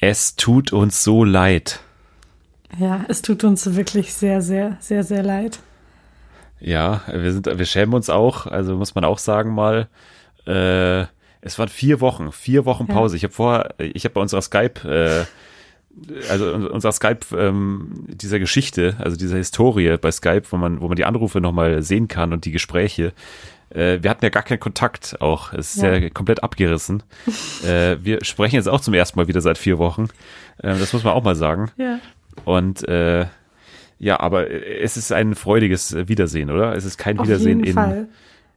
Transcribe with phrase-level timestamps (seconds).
[0.00, 1.80] Es tut uns so leid.
[2.78, 5.58] Ja, es tut uns wirklich sehr, sehr, sehr, sehr leid.
[6.60, 9.88] Ja, wir sind, wir schämen uns auch, also muss man auch sagen mal.
[10.46, 11.06] Äh,
[11.40, 13.14] es waren vier Wochen, vier Wochen Pause.
[13.14, 13.16] Ja.
[13.16, 15.24] Ich habe vorher, ich habe bei unserer Skype, äh,
[16.30, 20.96] also unserer Skype ähm, dieser Geschichte, also dieser Historie bei Skype, wo man, wo man
[20.96, 23.12] die Anrufe nochmal sehen kann und die Gespräche.
[23.70, 25.52] Äh, wir hatten ja gar keinen Kontakt auch.
[25.52, 27.02] Es ist ja, ja komplett abgerissen.
[27.64, 30.08] äh, wir sprechen jetzt auch zum ersten Mal wieder seit vier Wochen.
[30.58, 31.70] Äh, das muss man auch mal sagen.
[31.76, 31.98] Ja.
[32.44, 33.26] Und äh,
[33.98, 36.74] ja, aber es ist ein freudiges Wiedersehen, oder?
[36.74, 38.08] Es ist kein Auf Wiedersehen jeden in, Fall.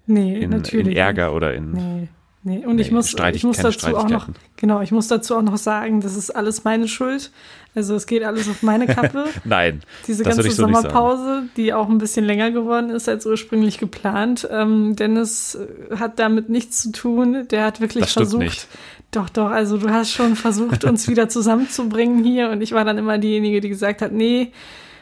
[0.06, 1.72] Nee, in, natürlich in Ärger oder in.
[1.72, 2.08] Nee.
[2.44, 5.44] Nee, und nee, ich muss, ich muss dazu auch noch, genau, ich muss dazu auch
[5.44, 7.32] noch sagen, das ist alles meine Schuld.
[7.76, 9.26] Also es geht alles auf meine Kappe.
[9.46, 9.82] Nein.
[10.08, 14.48] Diese ganze so Sommerpause, die auch ein bisschen länger geworden ist als ursprünglich geplant.
[14.52, 17.48] Ähm, Dennis äh, hat damit nichts zu tun.
[17.50, 18.44] Der hat wirklich das versucht.
[18.44, 18.68] Nicht.
[19.12, 22.98] Doch, doch, also du hast schon versucht, uns wieder zusammenzubringen hier und ich war dann
[22.98, 24.52] immer diejenige, die gesagt hat, nee,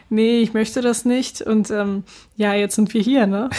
[0.09, 1.41] nee, ich möchte das nicht.
[1.41, 2.03] Und ähm,
[2.35, 3.49] ja, jetzt sind wir hier, ne?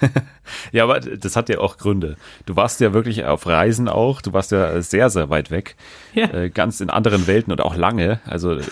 [0.72, 2.16] ja, aber das hat ja auch Gründe.
[2.44, 5.76] Du warst ja wirklich auf Reisen auch, du warst ja sehr, sehr weit weg.
[6.14, 6.26] Ja.
[6.32, 8.20] Äh, ganz in anderen Welten und auch lange.
[8.24, 8.62] Also äh,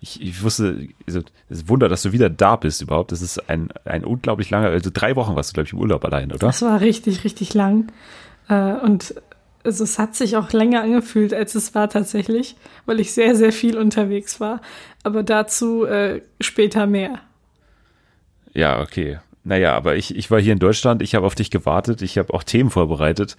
[0.00, 3.12] ich, ich wusste, also, es ist Wunder, dass du wieder da bist überhaupt.
[3.12, 6.04] Das ist ein, ein unglaublich langer, also drei Wochen warst du, glaube ich, im Urlaub
[6.04, 6.46] allein, oder?
[6.46, 7.92] Das war richtig, richtig lang.
[8.48, 9.14] Äh, und
[9.64, 12.56] also es hat sich auch länger angefühlt, als es war tatsächlich,
[12.86, 14.60] weil ich sehr, sehr viel unterwegs war.
[15.06, 17.20] Aber dazu äh, später mehr.
[18.54, 19.20] Ja, okay.
[19.44, 22.34] Naja, aber ich, ich war hier in Deutschland, ich habe auf dich gewartet, ich habe
[22.34, 23.36] auch Themen vorbereitet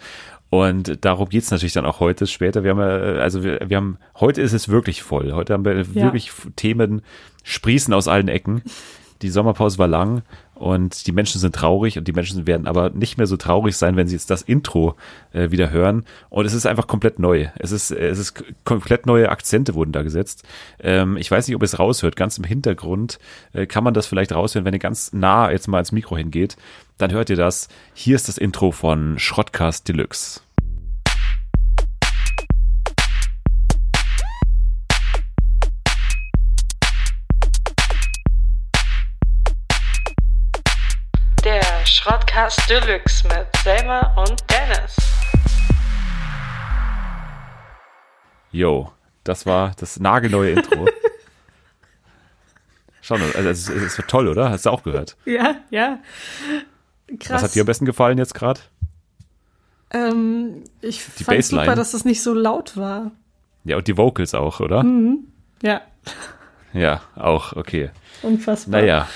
[0.50, 2.64] und darum geht's natürlich dann auch heute später.
[2.64, 5.34] Wir haben ja, also wir, wir haben, heute ist es wirklich voll.
[5.34, 6.04] Heute haben wir ja.
[6.04, 7.02] wirklich Themen
[7.44, 8.62] sprießen aus allen Ecken.
[9.22, 10.22] Die Sommerpause war lang
[10.60, 13.96] und die Menschen sind traurig und die Menschen werden aber nicht mehr so traurig sein,
[13.96, 14.96] wenn sie jetzt das Intro
[15.32, 16.06] äh, wieder hören.
[16.30, 17.48] Und es ist einfach komplett neu.
[17.60, 20.44] Es ist, es ist komplett neue Akzente wurden da gesetzt.
[20.80, 22.16] Ähm, ich weiß nicht, ob es raushört.
[22.16, 23.20] Ganz im Hintergrund
[23.54, 26.58] äh, kann man das vielleicht raushören, wenn ihr ganz nah jetzt mal ins Mikro hingeht.
[26.98, 27.68] Dann hört ihr das.
[27.94, 30.42] Hier ist das Intro von Schrottcast Deluxe.
[42.38, 44.96] Schrottcast Deluxe mit Selma und Dennis.
[48.52, 48.92] Yo,
[49.24, 50.88] das war das nagelneue Intro.
[53.02, 54.52] Schon, also es ist, ist toll, oder?
[54.52, 55.18] Hast du auch gehört?
[55.26, 55.98] Ja, ja.
[57.20, 57.30] Krass.
[57.32, 58.60] Was hat dir am besten gefallen jetzt gerade?
[59.90, 61.64] Ähm, ich die fand Bassline.
[61.64, 63.14] super, dass es nicht so laut war.
[63.64, 64.84] Ja, und die Vocals auch, oder?
[64.84, 65.28] Mhm.
[65.64, 65.82] Ja.
[66.74, 67.90] Ja, auch, okay.
[68.22, 68.82] Unfassbar.
[68.82, 69.08] Naja,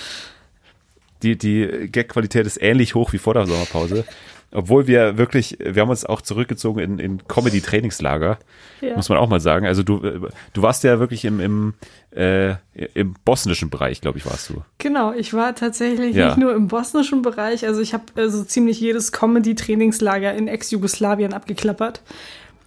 [1.22, 4.06] die, die Gag-Qualität ist ähnlich hoch wie vor der Sommerpause.
[4.54, 8.38] Obwohl wir wirklich, wir haben uns auch zurückgezogen in, in Comedy-Trainingslager,
[8.82, 8.96] ja.
[8.98, 9.66] muss man auch mal sagen.
[9.66, 11.74] Also du, du warst ja wirklich im, im,
[12.14, 12.56] äh,
[12.94, 14.62] im bosnischen Bereich, glaube ich, warst du.
[14.78, 16.28] Genau, ich war tatsächlich ja.
[16.28, 22.02] nicht nur im bosnischen Bereich, also ich habe also ziemlich jedes Comedy-Trainingslager in Ex-Jugoslawien abgeklappert.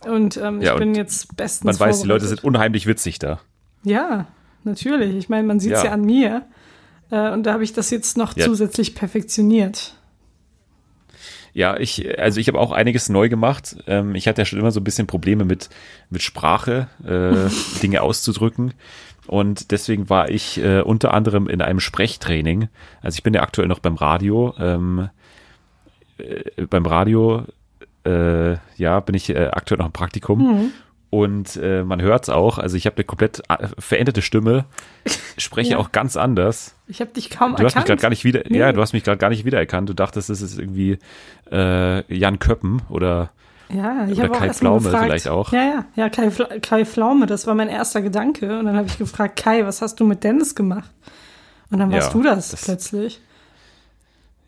[0.06, 3.40] Und ähm, ich ja, bin jetzt bestens Man weiß, die Leute sind unheimlich witzig da.
[3.82, 4.26] Ja,
[4.64, 5.14] natürlich.
[5.16, 5.88] Ich meine, man sieht es ja.
[5.88, 6.46] ja an mir.
[7.10, 8.44] Äh, und da habe ich das jetzt noch ja.
[8.44, 9.94] zusätzlich perfektioniert.
[11.52, 13.76] Ja, ich, also ich habe auch einiges neu gemacht.
[13.86, 15.70] Ähm, ich hatte ja schon immer so ein bisschen Probleme mit,
[16.10, 17.48] mit Sprache, äh,
[17.82, 18.74] Dinge auszudrücken.
[19.26, 22.68] Und deswegen war ich äh, unter anderem in einem Sprechtraining.
[23.00, 24.54] Also ich bin ja aktuell noch beim Radio.
[24.58, 25.08] Ähm,
[26.18, 27.44] äh, beim Radio,
[28.04, 30.38] äh, ja, bin ich äh, aktuell noch im Praktikum.
[30.40, 30.72] Mhm.
[31.14, 32.58] Und äh, man hört es auch.
[32.58, 34.64] Also ich habe eine komplett äh, veränderte Stimme,
[35.38, 35.78] spreche ja.
[35.78, 36.74] auch ganz anders.
[36.88, 37.66] Ich habe dich kaum du erkannt.
[37.66, 38.58] Hast mich grad gar nicht wieder, nee.
[38.58, 39.88] Ja, du hast mich gerade gar nicht wiedererkannt.
[39.88, 40.98] Du dachtest, es ist irgendwie
[41.52, 43.30] äh, Jan Köppen oder,
[43.68, 45.52] ja, ich oder Kai Pflaume vielleicht auch.
[45.52, 46.30] Ja, ja, ja, Kai,
[46.60, 48.58] Kai Pflaume, das war mein erster Gedanke.
[48.58, 50.90] Und dann habe ich gefragt, Kai, was hast du mit Dennis gemacht?
[51.70, 53.20] Und dann warst ja, du das, das plötzlich.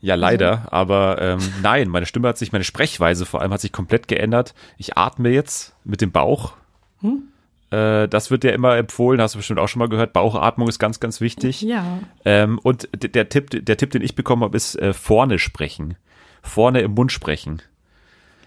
[0.01, 0.51] Ja, leider.
[0.51, 0.71] Also.
[0.71, 4.53] Aber ähm, nein, meine Stimme hat sich, meine Sprechweise vor allem hat sich komplett geändert.
[4.77, 6.53] Ich atme jetzt mit dem Bauch.
[7.01, 7.23] Hm?
[7.71, 10.13] Äh, das wird ja immer empfohlen, hast du bestimmt auch schon mal gehört.
[10.13, 11.61] Bauchatmung ist ganz, ganz wichtig.
[11.61, 11.99] Ja.
[12.25, 15.95] Ähm, und der Tipp, der Tipp, den ich bekommen habe, ist äh, vorne sprechen.
[16.41, 17.61] Vorne im Mund sprechen.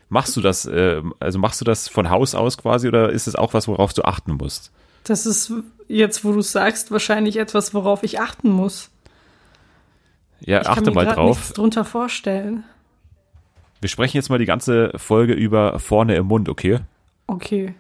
[0.09, 3.37] Machst du das, äh, also machst du das von Haus aus quasi oder ist es
[3.37, 4.73] auch was, worauf du achten musst?
[5.05, 5.53] Das ist
[5.89, 8.90] jetzt, wo du sagst, wahrscheinlich etwas, worauf ich achten muss.
[10.45, 11.37] Ja, ich achte kann mir mal drauf.
[11.37, 12.65] Nichts drunter vorstellen.
[13.81, 16.81] Wir sprechen jetzt mal die ganze Folge über vorne im Mund, okay?
[17.27, 17.75] Okay.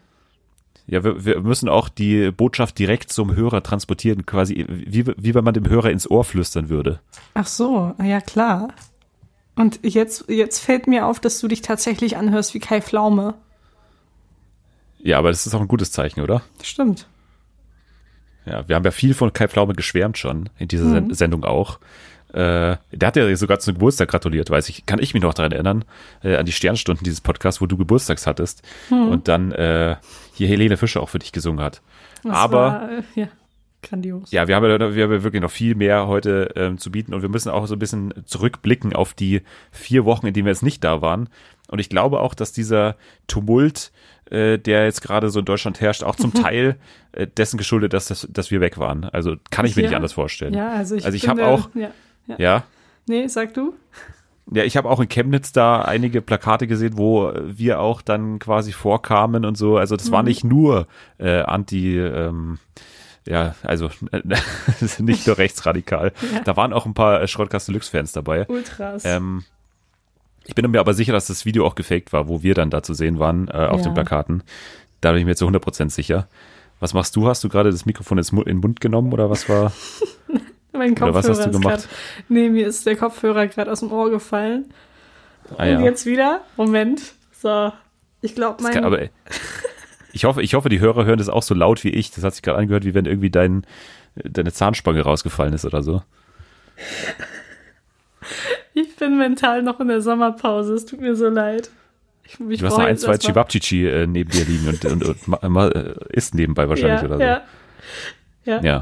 [0.87, 5.45] Ja, wir, wir müssen auch die Botschaft direkt zum Hörer transportieren, quasi wie, wie wenn
[5.45, 7.01] man dem Hörer ins Ohr flüstern würde.
[7.35, 8.69] Ach so, ja klar.
[9.57, 13.35] Und jetzt, jetzt fällt mir auf, dass du dich tatsächlich anhörst wie Kai Pflaume.
[14.99, 16.43] Ja, aber das ist auch ein gutes Zeichen, oder?
[16.62, 17.07] Stimmt.
[18.47, 20.93] Ja, wir haben ja viel von Kai Pflaume geschwärmt schon, in dieser Mhm.
[20.93, 21.79] Sen- Sendung auch.
[22.32, 25.53] Äh, der hat ja sogar zum Geburtstag gratuliert, weiß ich, kann ich mich noch daran
[25.53, 25.85] erinnern,
[26.23, 29.09] äh, an die Sternstunden dieses Podcasts, wo du Geburtstags hattest Mhm.
[29.09, 29.97] und dann äh,
[30.35, 31.82] hier Helene Fischer auch für dich gesungen hat.
[32.23, 33.29] Das Aber war, äh, ja,
[33.82, 34.31] grandios.
[34.31, 37.15] ja, wir haben, ja, wir haben ja wirklich noch viel mehr heute ähm, zu bieten
[37.15, 39.43] und wir müssen auch so ein bisschen zurückblicken auf die
[39.73, 41.29] vier Wochen, in denen wir jetzt nicht da waren.
[41.69, 42.97] Und ich glaube auch, dass dieser
[43.29, 43.93] Tumult,
[44.31, 46.76] äh, der jetzt gerade so in Deutschland herrscht, auch zum Teil
[47.12, 49.05] äh, dessen geschuldet, dass, das, dass wir weg waren.
[49.05, 49.88] Also kann ich mir Ja.
[49.88, 50.53] nicht anders vorstellen.
[50.55, 51.91] Ja, also ich, Also ich habe auch- Ja,
[52.31, 52.37] ja.
[52.38, 52.62] Ja,
[53.06, 53.75] Nee, sag du?
[54.53, 58.73] ja, ich habe auch in Chemnitz da einige Plakate gesehen, wo wir auch dann quasi
[58.73, 59.77] vorkamen und so.
[59.77, 60.87] Also das war nicht nur
[61.19, 62.59] äh, anti, ähm,
[63.27, 63.91] ja, also
[64.99, 66.12] nicht nur rechtsradikal.
[66.32, 66.41] Ja.
[66.41, 68.47] Da waren auch ein paar Schrottkast Deluxe-Fans dabei.
[68.49, 69.05] Ultras.
[69.05, 69.44] Ähm,
[70.44, 72.83] ich bin mir aber sicher, dass das Video auch gefaked war, wo wir dann da
[72.83, 73.85] zu sehen waren äh, auf Ja.
[73.88, 74.43] den Plakaten.
[75.00, 76.29] Da bin ich mir zu 100% sicher.
[76.81, 77.29] Was machst du?
[77.29, 79.73] Hast du gerade das Mikrofon in den Mund genommen oder was war?
[80.73, 81.75] mein oder Kopfhörer was hast du ist gemacht?
[81.83, 81.89] grad-
[82.29, 84.73] Nee, mir ist der Kopfhörer gerade aus dem Ohr gefallen.
[85.57, 85.81] Ah, Und ja.
[85.81, 86.43] jetzt wieder?
[86.57, 87.03] Moment.
[87.33, 87.73] So.
[88.23, 88.73] Ich glaube, mein.
[88.73, 89.01] kann, aber
[90.13, 92.11] ich hoffe, ich hoffe, die Hörer hören das auch so laut wie ich.
[92.11, 93.65] Das hat sich gerade angehört, wie wenn irgendwie dein,
[94.17, 96.03] deine Zahnspange rausgefallen ist oder so.
[98.75, 100.75] ich bin mental noch in der Sommerpause.
[100.75, 101.71] Es tut mir so leid.
[102.25, 105.29] Ich, ich Du hast noch ein, zwei Chivapchichi äh, neben dir liegen und, und, und
[105.49, 107.23] ma, äh, isst nebenbei wahrscheinlich ja, oder so.
[107.23, 107.43] Ja.
[108.45, 108.61] Ja.
[108.63, 108.81] Ja.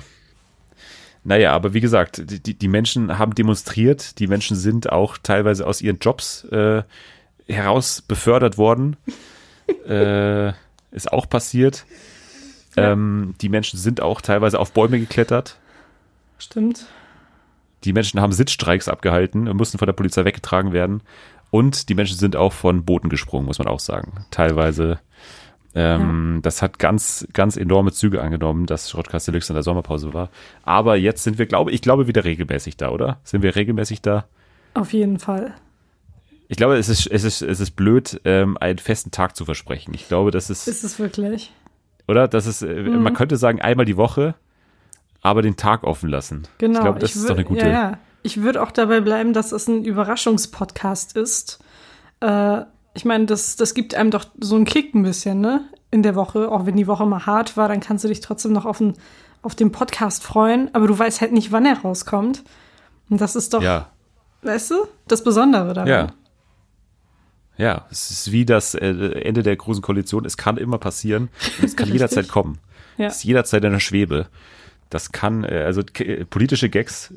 [1.28, 5.82] Naja, aber wie gesagt, die, die- Menschen haben demonstriert, die Menschen sind auch teilweise aus
[5.82, 6.82] ihren Jobs äh,
[7.46, 8.96] heraus befördert worden.
[9.86, 10.48] äh,
[10.90, 11.84] ist auch passiert.
[12.76, 12.92] Ja.
[12.92, 15.58] Ähm, die Menschen sind auch teilweise auf Bäume geklettert.
[16.38, 16.86] Stimmt.
[17.84, 21.02] Die Menschen haben Sitzstreiks abgehalten und mussten von der Polizei weggetragen werden.
[21.50, 24.24] Und die Menschen sind auch von Booten gesprungen, muss man auch sagen.
[24.30, 24.98] Teilweise.
[25.74, 30.30] Ähm, Das hat ganz, ganz enorme Züge angenommen, dass Schrottkast Deluxe in der Sommerpause war.
[30.62, 33.18] Aber jetzt sind wir, glaube ich, glaube wieder regelmäßig da, oder?
[33.24, 34.24] Sind wir regelmäßig da?
[34.74, 35.54] Auf jeden Fall.
[36.48, 39.92] Ich glaube, es ist, es ist, es ist blöd, ähm, einen festen Tag zu versprechen.
[39.94, 41.52] Ich glaube, das ist, Ist es wirklich?
[42.06, 42.26] oder?
[42.28, 43.02] Das ist, äh, Mhm.
[43.02, 44.34] man könnte sagen, einmal die Woche,
[45.20, 46.48] aber den Tag offen lassen.
[46.56, 46.78] Genau.
[46.78, 47.66] Ich glaube, das ich ist doch eine gute.
[47.66, 47.98] Ja, ja.
[48.22, 51.58] Ich würde auch dabei bleiben, dass es ein Überraschungspodcast ist.
[52.20, 52.62] Äh,
[52.94, 55.64] ich meine, das, das gibt einem doch so einen Kick ein bisschen, ne?
[55.90, 56.50] In der Woche.
[56.50, 58.94] Auch wenn die Woche mal hart war, dann kannst du dich trotzdem noch auf, den,
[59.42, 60.74] auf den Podcast freuen.
[60.74, 62.42] Aber du weißt halt nicht, wann er rauskommt.
[63.08, 63.90] Und das ist doch, Ja.
[64.42, 64.74] weißt du,
[65.06, 65.88] das Besondere daran.
[65.88, 66.06] Ja.
[67.56, 68.86] Ja, es ist wie das äh,
[69.22, 70.24] Ende der großen Koalition.
[70.24, 71.28] Es kann immer passieren.
[71.62, 72.58] Es kann jederzeit kommen.
[72.98, 73.06] Ja.
[73.06, 74.28] Es ist jederzeit in der Schwebe.
[74.90, 77.12] Das kann, äh, also äh, politische Gags,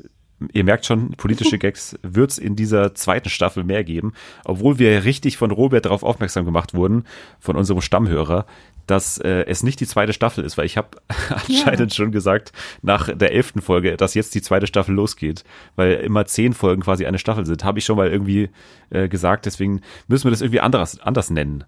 [0.52, 4.12] ihr merkt schon, politische Gags wird es in dieser zweiten Staffel mehr geben.
[4.44, 7.04] Obwohl wir richtig von Robert darauf aufmerksam gemacht wurden,
[7.40, 8.46] von unserem Stammhörer,
[8.86, 10.88] dass äh, es nicht die zweite Staffel ist, weil ich habe
[11.48, 12.52] anscheinend schon gesagt,
[12.82, 15.44] nach der elften Folge, dass jetzt die zweite Staffel losgeht,
[15.76, 18.50] weil immer zehn Folgen quasi eine Staffel sind, habe ich schon mal irgendwie
[18.90, 21.64] äh, gesagt, deswegen müssen wir das irgendwie anders, anders nennen.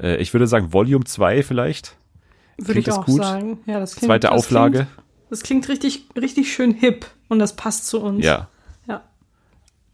[0.00, 1.96] Äh, ich würde sagen Volume 2 vielleicht,
[2.56, 3.22] Würde Klingt ich das auch gut?
[3.22, 3.58] sagen.
[3.66, 4.78] Ja, das klingt, zweite das Auflage.
[4.78, 4.90] Klingt,
[5.30, 8.24] das klingt richtig, richtig schön hip und das passt zu uns.
[8.24, 8.48] Ja.
[8.86, 9.02] Ja.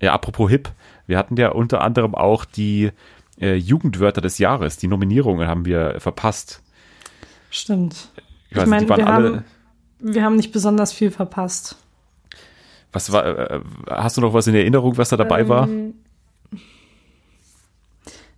[0.01, 0.71] Ja, apropos hip,
[1.07, 2.91] wir hatten ja unter anderem auch die
[3.41, 4.77] äh, Jugendwörter des Jahres.
[4.77, 6.63] Die Nominierungen haben wir verpasst.
[7.51, 8.11] Stimmt.
[8.51, 9.45] Ich ich meine, wir, haben,
[9.99, 11.77] wir haben nicht besonders viel verpasst.
[12.93, 15.67] Was war, äh, hast du noch was in Erinnerung, was da dabei war?
[15.69, 15.95] Ähm,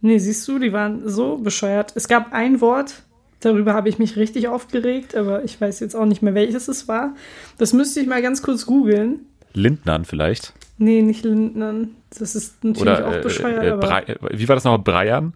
[0.04, 1.92] Nee, siehst du, die waren so bescheuert.
[1.94, 3.04] Es gab ein Wort,
[3.44, 6.88] darüber habe ich mich richtig aufgeregt, aber ich weiß jetzt auch nicht mehr, welches es
[6.88, 7.14] war.
[7.58, 9.20] Das müsste ich mal ganz kurz googeln.
[9.52, 10.52] Lindnern vielleicht?
[10.78, 11.90] Nee, nicht Lindnern.
[12.18, 13.64] Das ist natürlich Oder auch äh, bescheuert.
[13.64, 14.78] äh, Brei, wie war das noch?
[14.82, 15.34] Breiern?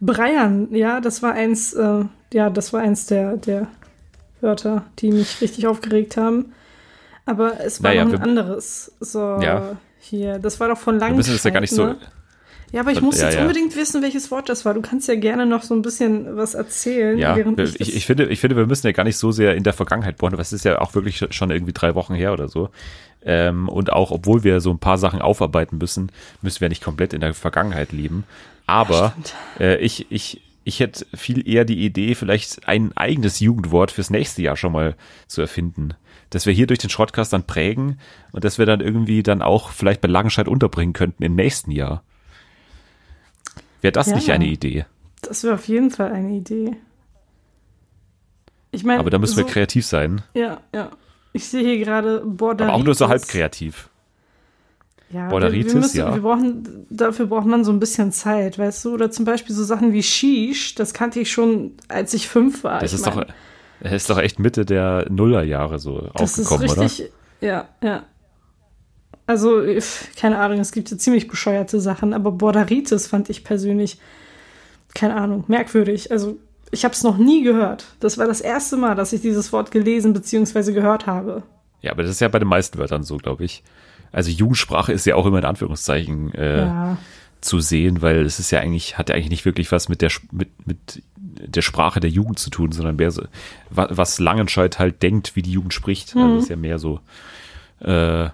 [0.00, 3.66] Breiern, ja, das war eins, äh, ja, das war eins der, der
[4.40, 6.52] Wörter, die mich richtig aufgeregt haben.
[7.26, 8.92] Aber es war Naja, noch ein wir- anderes.
[9.00, 9.76] So, Ja.
[9.98, 11.16] hier, das war doch von Wir Langscheid.
[11.16, 11.94] müssen das ja gar nicht so.
[12.72, 13.42] Ja, aber ich muss ja, jetzt ja.
[13.42, 14.74] unbedingt wissen, welches Wort das war.
[14.74, 18.26] Du kannst ja gerne noch so ein bisschen was erzählen, Ja, ich, ich, ich, finde,
[18.26, 20.52] ich finde, wir müssen ja gar nicht so sehr in der Vergangenheit bohren, aber es
[20.52, 22.68] ist ja auch wirklich schon irgendwie drei Wochen her oder so.
[23.24, 27.12] Ähm, und auch, obwohl wir so ein paar Sachen aufarbeiten müssen, müssen wir nicht komplett
[27.12, 28.24] in der Vergangenheit leben.
[28.66, 29.34] Aber stimmt.
[29.60, 34.42] äh, ich, ich, ich hätte viel eher die Idee, vielleicht ein eigenes Jugendwort fürs nächste
[34.42, 34.94] Jahr schon mal
[35.26, 35.94] zu erfinden.
[36.30, 37.98] Dass wir hier durch den Schrottcast dann prägen
[38.32, 42.02] und dass wir dann irgendwie dann auch vielleicht bei Langenscheid unterbringen könnten im nächsten Jahr.
[43.80, 44.14] Wäre das Ja.
[44.16, 44.86] nicht eine Idee?
[45.22, 46.76] das wäre auf jeden Fall eine Idee.
[48.70, 50.22] Ich meine, Aber da müssen so, wir kreativ sein.
[50.34, 50.90] Ja, ja.
[51.32, 52.66] Ich sehe hier gerade Border.
[52.66, 53.88] Aber auch nur so halb kreativ.
[55.10, 56.14] Ja, Borderitis, wir, wir müssen, ja.
[56.14, 58.92] Wir brauchen, dafür braucht man so ein bisschen Zeit, weißt du?
[58.94, 62.80] Oder zum Beispiel so Sachen wie Shish, das kannte ich schon, als ich fünf war.
[62.80, 63.26] Das ist mein,
[63.80, 68.04] doch, ist doch echt Mitte der Nullerjahre so das ist aufgekommen, richtig, ja, ja.
[69.28, 69.62] Also,
[70.18, 73.98] keine Ahnung, es gibt ja ziemlich bescheuerte Sachen, aber Borderitis fand ich persönlich,
[74.94, 76.10] keine Ahnung, merkwürdig.
[76.10, 76.38] Also,
[76.70, 77.84] ich habe es noch nie gehört.
[78.00, 80.72] Das war das erste Mal, dass ich dieses Wort gelesen bzw.
[80.72, 81.42] gehört habe.
[81.82, 83.62] Ja, aber das ist ja bei den meisten Wörtern so, glaube ich.
[84.12, 86.96] Also Jugendsprache ist ja auch immer in Anführungszeichen äh, Ja.
[87.42, 90.10] zu sehen, weil es ist ja eigentlich, hat ja eigentlich nicht wirklich was mit der,
[90.32, 93.22] mit, mit der Sprache der Jugend zu tun, sondern mehr so,
[93.70, 96.16] wa- was Langenscheid halt denkt, wie die Jugend spricht.
[96.16, 97.00] Also das ist ja mehr so,
[97.80, 98.30] äh,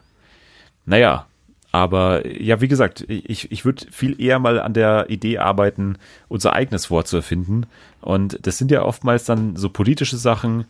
[0.86, 1.26] naja,
[1.72, 5.96] aber ja, wie gesagt, ich, ich würde viel eher mal an der Idee arbeiten,
[6.28, 7.66] unser eigenes Wort zu erfinden.
[8.00, 10.66] Und das sind ja oftmals dann so politische Sachen,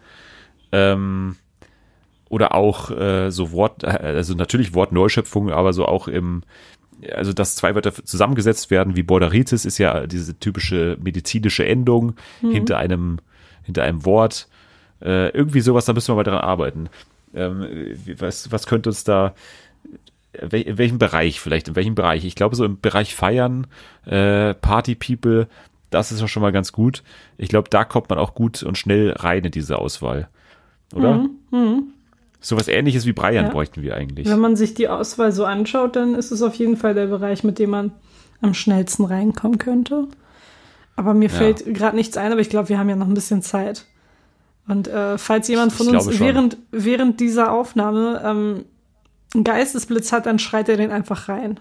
[0.72, 1.36] ähm,
[2.28, 6.42] oder auch äh, so Wort, also natürlich Wortneuschöpfung, aber so auch im,
[7.14, 12.78] also dass zwei Wörter zusammengesetzt werden, wie Borderitis ist ja diese typische medizinische Endung hinter
[12.78, 13.18] einem,
[13.62, 14.48] hinter einem Wort.
[15.00, 16.88] Äh, irgendwie sowas, da müssen wir mal dran arbeiten.
[17.34, 17.66] Ähm,
[18.18, 19.34] was, was könnte uns da,
[20.40, 22.24] wel- in welchem Bereich vielleicht, in welchem Bereich?
[22.24, 23.66] Ich glaube, so im Bereich Feiern,
[24.06, 25.48] äh, Party People,
[25.90, 27.02] das ist doch schon mal ganz gut.
[27.38, 30.28] Ich glaube, da kommt man auch gut und schnell rein in diese Auswahl.
[30.94, 31.26] Oder?
[32.40, 33.50] Sowas ähnliches wie Brian Ja.
[33.50, 34.28] bräuchten wir eigentlich.
[34.28, 37.42] Wenn man sich die Auswahl so anschaut, dann ist es auf jeden Fall der Bereich,
[37.44, 37.92] mit dem man
[38.42, 40.08] am schnellsten reinkommen könnte.
[40.96, 43.40] Aber mir fällt gerade nichts ein, aber ich glaube, wir haben ja noch ein bisschen
[43.42, 43.86] Zeit.
[44.68, 48.64] Und äh, falls jemand von Ich uns während, während dieser Aufnahme ähm,
[49.34, 51.60] einen Geistesblitz hat, dann schreit er den einfach rein.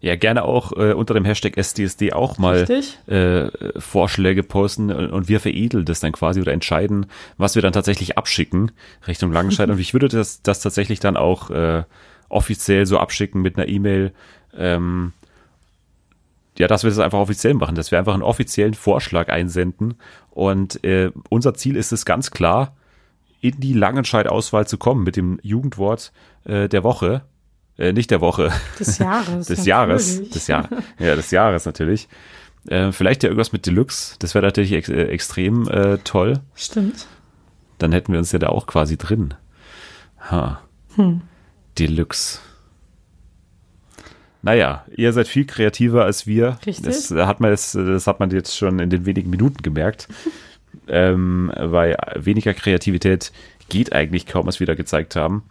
[0.00, 2.68] Ja, gerne auch äh, unter dem Hashtag SDSD auch mal
[3.08, 7.72] äh, Vorschläge posten und, und wir veredeln das dann quasi oder entscheiden, was wir dann
[7.72, 8.70] tatsächlich abschicken
[9.08, 9.68] Richtung Langenscheid.
[9.70, 11.82] und ich würde das, das tatsächlich dann auch äh,
[12.28, 14.12] offiziell so abschicken mit einer E-Mail.
[14.56, 15.12] Ähm,
[16.58, 19.94] ja, dass wir das einfach offiziell machen, dass wir einfach einen offiziellen Vorschlag einsenden.
[20.30, 22.76] Und äh, unser Ziel ist es ganz klar,
[23.40, 26.12] in die Langenscheid-Auswahl zu kommen mit dem Jugendwort
[26.44, 27.22] äh, der Woche.
[27.76, 29.46] Äh, nicht der Woche, Des Jahres.
[29.48, 30.68] des Jahres, des Jahr,
[30.98, 32.08] ja, des Jahres natürlich.
[32.66, 36.40] Äh, vielleicht ja irgendwas mit Deluxe, das wäre natürlich ex äh, extrem äh, toll.
[36.54, 37.06] Stimmt.
[37.78, 39.34] Dann hätten wir uns ja da auch quasi drin.
[40.30, 40.60] Ha.
[40.96, 41.20] Hm.
[41.78, 42.40] Deluxe.
[44.42, 46.58] Naja, ihr seid viel kreativer als wir.
[46.66, 46.84] Richtig.
[46.84, 50.08] Das hat man jetzt, das hat man jetzt schon in den wenigen Minuten gemerkt.
[50.88, 53.32] Ähm, weil weniger Kreativität
[53.68, 55.42] geht eigentlich kaum, was wir da gezeigt haben.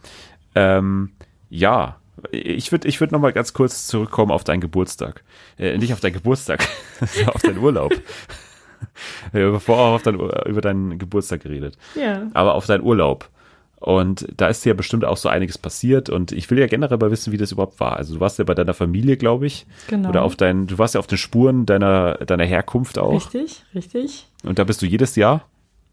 [0.54, 1.12] Ähm,
[1.50, 1.96] ja,
[2.32, 5.22] ich würde ich würd noch mal ganz kurz zurückkommen auf deinen Geburtstag.
[5.58, 6.66] Äh, nicht auf deinen Geburtstag,
[7.26, 7.92] auf deinen Urlaub.
[9.32, 12.28] Wir haben vorher auch auf dein, über deinen Geburtstag geredet Ja.
[12.34, 13.28] aber auf deinen Urlaub.
[13.80, 16.10] Und da ist ja bestimmt auch so einiges passiert.
[16.10, 17.96] Und ich will ja generell mal wissen, wie das überhaupt war.
[17.96, 19.66] Also du warst ja bei deiner Familie, glaube ich.
[19.86, 20.08] Genau.
[20.08, 23.12] Oder auf deinen, du warst ja auf den Spuren deiner, deiner Herkunft auch.
[23.32, 24.26] Richtig, richtig.
[24.44, 25.44] Und da bist du jedes Jahr,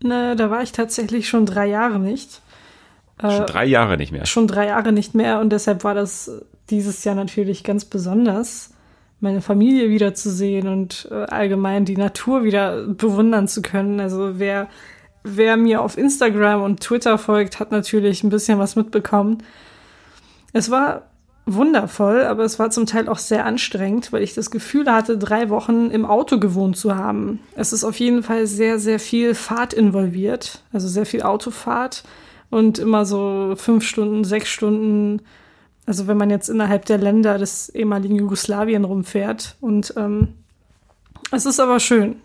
[0.01, 2.42] Na, da war ich tatsächlich schon drei Jahre nicht.
[3.22, 4.25] schon Äh, drei Jahre nicht mehr.
[4.25, 6.32] schon drei Jahre nicht mehr und deshalb war das
[6.72, 8.72] dieses Jahr natürlich ganz besonders,
[9.20, 14.00] meine Familie wiederzusehen und äh, allgemein die Natur wieder bewundern zu können.
[14.00, 14.68] Also wer,
[15.25, 19.39] wer mir auf Instagram und Twitter folgt, hat natürlich ein bisschen was mitbekommen.
[20.53, 21.03] Es war
[21.46, 25.50] wundervoll, aber es war zum Teil auch sehr anstrengend, weil ich das Gefühl hatte, drei
[25.50, 27.39] Wochen im Auto gewohnt zu haben.
[27.55, 32.03] Es ist auf jeden Fall sehr, sehr viel Fahrt involviert, also sehr viel Autofahrt
[32.50, 35.22] und immer so fünf Stunden, sechs Stunden.
[35.86, 39.55] Also wenn man jetzt innerhalb der Länder des ehemaligen Jugoslawien rumfährt.
[39.62, 40.29] Und ähm,
[41.32, 42.15] es ist aber schön.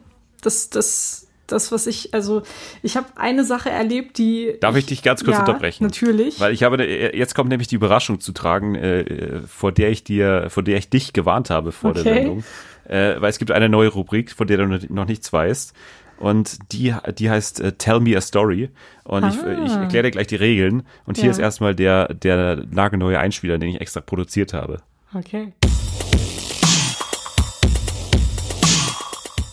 [0.41, 2.43] Das, das, das, was ich, also
[2.83, 4.55] ich habe eine Sache erlebt, die.
[4.61, 5.85] Darf ich dich ganz kurz ja, unterbrechen?
[5.85, 6.41] Natürlich.
[6.41, 10.47] Weil ich habe, jetzt kommt nämlich die Überraschung zu tragen, äh, vor der ich dir,
[10.51, 12.15] vor der ich dich gewarnt habe vor der Okay.
[12.15, 12.45] Sendung.
[12.89, 15.75] Äh, weil es gibt eine neue Rubrik, von der du noch nichts weißt.
[16.19, 18.69] Und die, die heißt äh, Tell Me a Story.
[19.05, 19.65] Und ich, Ah.
[19.65, 20.83] ich erkläre dir gleich die Regeln.
[21.07, 21.31] Und hier Ja.
[21.31, 24.83] ist erstmal der, der nagelneue Einspieler, den ich extra produziert habe.
[25.17, 25.53] okay.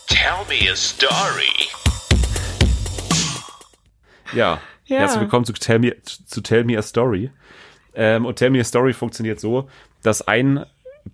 [0.08, 1.68] Tell me a story.
[4.34, 4.98] Ja, Ja.
[5.00, 7.30] herzlich willkommen zu Tell Me, zu Tell Me a Story.
[7.94, 9.68] Ähm, und Tell Me a Story funktioniert so,
[10.02, 10.64] dass ein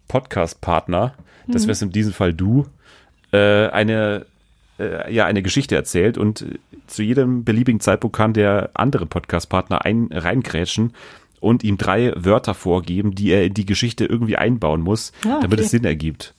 [0.08, 1.14] Podcast-Partner,
[1.48, 2.66] das wärst in diesem Fall du,
[3.32, 4.26] äh, eine,
[4.78, 6.44] äh, ja, eine Geschichte erzählt und
[6.86, 10.94] zu jedem beliebigen Zeitpunkt kann der andere Podcast-Partner ein, reingrätschen
[11.40, 15.54] und ihm drei Wörter vorgeben, die er in die Geschichte irgendwie einbauen muss, Ah, damit
[15.58, 15.62] okay.
[15.62, 16.34] es Sinn ergibt.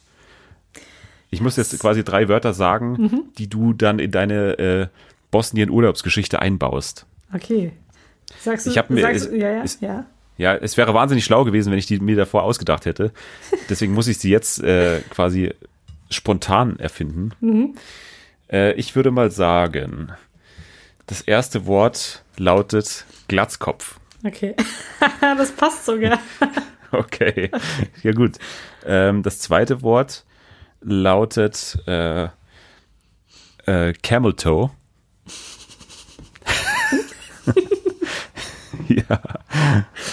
[1.32, 3.22] Ich muss jetzt quasi drei Wörter sagen, Mhm.
[3.38, 4.88] die du dann in deine äh,
[5.36, 7.06] Bosnien-Urlaubsgeschichte einbaust.
[7.34, 7.74] Okay.
[8.40, 10.06] Sagst du, Ich mir- sagst, es- ja, ja, es- ja.
[10.38, 13.12] Ja, es wäre wahnsinnig schlau gewesen, wenn ich die mir davor ausgedacht hätte.
[13.70, 15.54] Deswegen muss ich sie jetzt äh, quasi
[16.10, 17.32] spontan erfinden.
[17.42, 17.76] Mhm.
[18.50, 20.14] Äh, ich würde mal sagen,
[21.06, 24.00] das erste Wort lautet Glatzkopf.
[24.26, 24.56] Okay.
[25.22, 26.18] das passt sogar.
[26.92, 27.52] Okay,
[28.04, 28.38] ja gut.
[28.86, 30.24] Ähm, das zweite Wort
[30.82, 32.30] lautet äh,
[33.66, 34.70] äh, Camel Toe.
[39.10, 39.22] ja.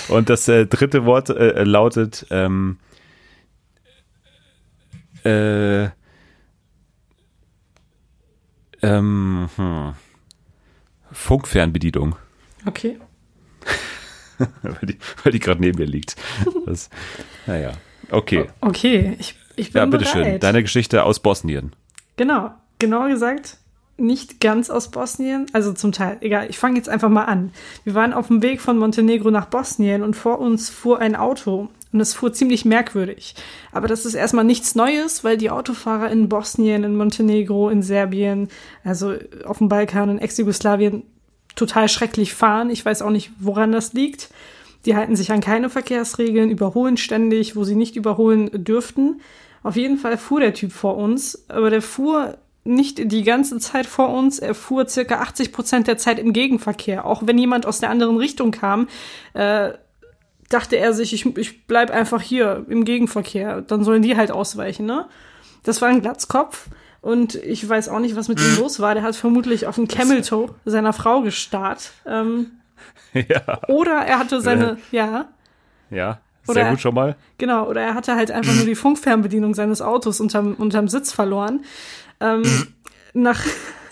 [0.09, 2.79] Und das äh, dritte Wort äh, lautet ähm,
[5.25, 5.89] äh,
[8.83, 9.95] ähm, hm.
[11.13, 12.17] Funkfernbedienung,
[12.65, 12.99] Okay.
[14.63, 16.17] weil die, weil die gerade neben mir liegt.
[16.67, 16.91] Das,
[17.47, 17.73] naja,
[18.11, 18.47] okay.
[18.61, 20.41] Okay, ich, ich bin Ja, bitteschön.
[20.41, 21.75] Deine Geschichte aus Bosnien.
[22.17, 23.59] Genau, genau gesagt,
[23.97, 26.17] nicht ganz aus Bosnien, also zum Teil.
[26.21, 27.53] Egal, ich fange jetzt einfach mal an.
[27.85, 31.69] Wir waren auf dem Weg von Montenegro nach Bosnien und vor uns fuhr ein Auto
[31.93, 33.35] und es fuhr ziemlich merkwürdig.
[33.71, 38.49] Aber das ist erstmal nichts Neues, weil die Autofahrer in Bosnien, in Montenegro, in Serbien,
[38.83, 41.03] also auf dem Balkan, in Ex-Jugoslawien
[41.55, 42.71] total schrecklich fahren.
[42.71, 44.31] Ich weiß auch nicht, woran das liegt.
[44.87, 49.21] Die halten sich an keine Verkehrsregeln, überholen ständig, wo sie nicht überholen dürften.
[49.63, 53.87] Auf jeden Fall fuhr der Typ vor uns, aber der fuhr nicht die ganze Zeit
[53.87, 57.05] vor uns, er fuhr circa 80 Prozent der Zeit im Gegenverkehr.
[57.05, 58.89] Auch wenn jemand aus der anderen Richtung kam,
[59.35, 59.73] äh,
[60.49, 63.63] dachte er sich, ich, ich bleib einfach hier im Gegenverkehr.
[63.63, 65.07] Dann sollen die halt ausweichen, ne?
[65.65, 66.69] Das war ein Glatzkopf.
[67.01, 68.95] Und ich weiß auch nicht, was mit ihm los war.
[68.95, 71.91] Der hat vermutlich auf den Camel Toe seiner Frau gestarrt.
[72.07, 72.53] Ähm,
[73.13, 75.27] ja, oder er hatte seine, ja,
[75.91, 76.21] ja.
[76.47, 77.17] Oder- Sehr gut schon mal.
[77.39, 81.65] genau, oder er hatte halt einfach nur die Funkfernbedienung seines Autos unterm, unterm Sitz verloren.
[82.23, 82.43] Ähm,
[83.15, 83.43] nach,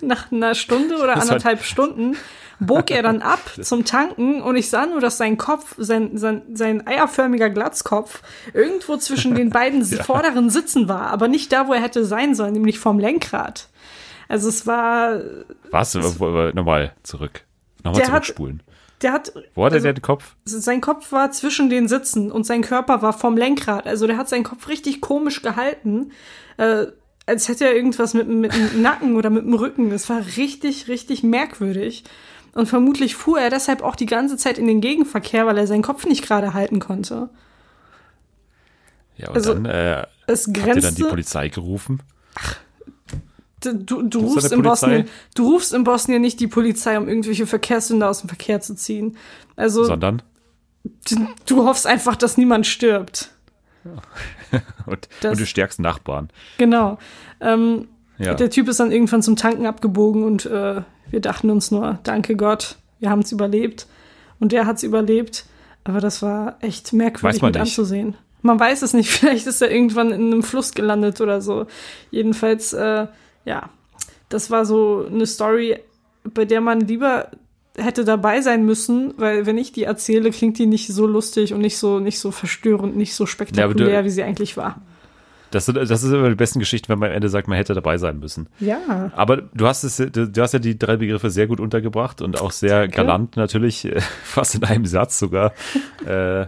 [0.00, 2.16] nach einer Stunde oder anderthalb Stunden
[2.58, 6.42] bog er dann ab zum Tanken und ich sah nur, dass sein Kopf, sein, sein,
[6.54, 8.22] sein eierförmiger Glatzkopf
[8.54, 12.52] irgendwo zwischen den beiden vorderen Sitzen war, aber nicht da, wo er hätte sein sollen,
[12.52, 13.68] nämlich vorm Lenkrad.
[14.28, 15.20] Also es war,
[15.70, 15.94] Was?
[15.94, 17.42] Nochmal zurück.
[17.82, 18.62] Nochmal Der hat- zurückspulen.
[19.02, 20.36] der hat, Wo hat er also- den Kopf?
[20.44, 23.86] sein Kopf war zwischen den Sitzen und sein Körper war vom Lenkrad.
[23.86, 26.12] Also der hat seinen Kopf richtig komisch gehalten,
[26.58, 26.86] äh,
[27.30, 29.90] als hätte er irgendwas mit, mit dem Nacken oder mit dem Rücken.
[29.90, 32.04] Das war richtig, richtig merkwürdig.
[32.52, 35.82] Und vermutlich fuhr er deshalb auch die ganze Zeit in den Gegenverkehr, weil er seinen
[35.82, 37.30] Kopf nicht gerade halten konnte.
[39.16, 41.04] Ja, und Also, dann äh, Es habt ihr dann die grenzte.
[41.04, 42.02] Polizei gerufen.
[43.62, 44.62] Du, du, du, da rufst in?
[44.62, 48.74] Bosnien, du rufst in Bosnien nicht die Polizei, um irgendwelche Verkehrssünder aus dem Verkehr zu
[48.74, 49.16] ziehen.
[49.54, 50.22] Also Sondern?
[50.82, 53.30] du, du hoffst einfach, dass niemand stirbt.
[54.86, 56.28] Und, Das- und die stärksten Nachbarn.
[56.58, 56.98] Genau.
[57.40, 58.34] Ähm, Ja.
[58.34, 62.36] Der Typ ist dann irgendwann zum Tanken abgebogen und äh, wir dachten uns nur, danke
[62.36, 63.86] Gott, wir haben es überlebt.
[64.38, 65.44] Und der hat es überlebt.
[65.84, 67.60] Aber das war echt merkwürdig mit nicht.
[67.62, 68.14] anzusehen.
[68.42, 71.66] Man weiß es nicht, vielleicht ist er irgendwann in einem Fluss gelandet oder so.
[72.10, 73.06] Jedenfalls, äh,
[73.46, 73.70] ja,
[74.28, 75.78] das war so eine Story,
[76.24, 77.30] bei der man lieber
[77.76, 81.60] hätte dabei sein müssen, weil wenn ich die erzähle, klingt die nicht so lustig und
[81.60, 84.80] nicht so nicht so verstörend, nicht so spektakulär, du- wie sie eigentlich war.
[85.50, 87.98] Das, das ist immer die besten Geschichten, wenn man am Ende sagt, man hätte dabei
[87.98, 88.48] sein müssen.
[88.60, 89.10] Ja.
[89.16, 92.52] Aber du hast es, du, hast ja die drei Begriffe sehr gut untergebracht und auch
[92.52, 95.52] sehr galant natürlich, äh, fast in einem Satz sogar.
[96.06, 96.46] äh,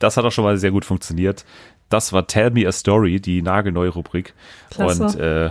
[0.00, 1.44] das hat auch schon mal sehr gut funktioniert.
[1.90, 4.34] Das war Tell Me a Story, die nagelneue Rubrik.
[4.70, 5.04] Klasse.
[5.04, 5.50] Und äh,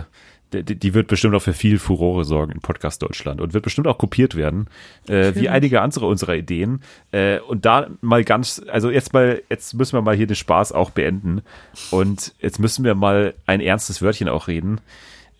[0.52, 3.86] die, die wird bestimmt auch für viel Furore sorgen in Podcast Deutschland und wird bestimmt
[3.86, 4.68] auch kopiert werden,
[5.08, 6.82] äh, wie einige andere unserer Ideen.
[7.12, 10.72] Äh, und da mal ganz, also jetzt mal, jetzt müssen wir mal hier den Spaß
[10.72, 11.42] auch beenden
[11.90, 14.80] und jetzt müssen wir mal ein ernstes Wörtchen auch reden.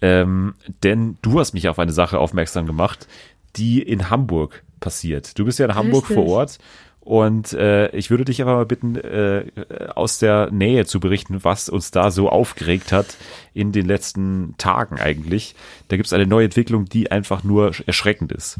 [0.02, 3.06] Ähm, denn du hast mich auf eine Sache aufmerksam gemacht,
[3.56, 5.38] die in Hamburg passiert.
[5.38, 6.16] Du bist ja in Hamburg Richtig.
[6.16, 6.58] vor Ort
[7.00, 9.46] und äh, ich würde dich einfach mal bitten, äh,
[9.94, 13.16] aus der Nähe zu berichten, was uns da so aufgeregt hat
[13.54, 15.54] in den letzten Tagen eigentlich.
[15.88, 18.58] Da gibt es eine neue Entwicklung, die einfach nur erschreckend ist.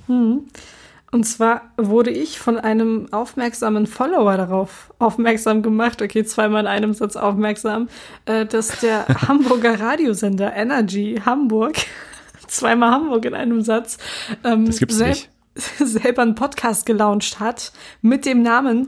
[1.12, 6.94] Und zwar wurde ich von einem aufmerksamen Follower darauf aufmerksam gemacht, okay, zweimal in einem
[6.94, 7.88] Satz aufmerksam,
[8.26, 11.76] äh, dass der Hamburger Radiosender Energy Hamburg,
[12.46, 13.98] zweimal Hamburg in einem Satz,
[14.44, 15.29] ähm, Das gibt's nicht.
[15.78, 18.86] selber einen Podcast gelauncht hat mit dem Namen,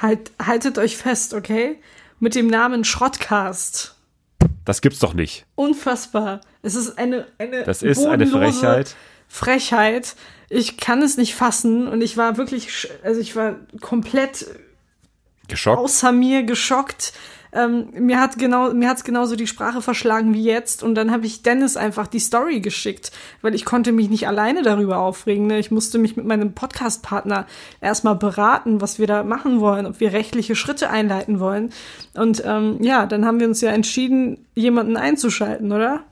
[0.00, 1.80] halt, haltet euch fest, okay,
[2.20, 3.94] mit dem Namen Schrottcast.
[4.64, 5.44] Das gibt's doch nicht.
[5.56, 6.40] Unfassbar.
[6.62, 8.96] Es ist eine, eine Das ist eine Frechheit.
[9.28, 10.16] Frechheit.
[10.48, 14.46] Ich kann es nicht fassen und ich war wirklich, also ich war komplett
[15.48, 15.78] Geschockt.
[15.78, 17.12] außer mir geschockt.
[17.54, 18.72] Ähm, mir hat genau,
[19.04, 20.82] genauso die Sprache verschlagen wie jetzt.
[20.82, 23.12] Und dann habe ich Dennis einfach die Story geschickt,
[23.42, 25.46] weil ich konnte mich nicht alleine darüber aufregen.
[25.46, 25.58] Ne?
[25.58, 27.46] Ich musste mich mit meinem Podcast-Partner
[27.80, 31.70] erstmal beraten, was wir da machen wollen, ob wir rechtliche Schritte einleiten wollen.
[32.14, 36.04] Und ähm, ja, dann haben wir uns ja entschieden, jemanden einzuschalten, oder?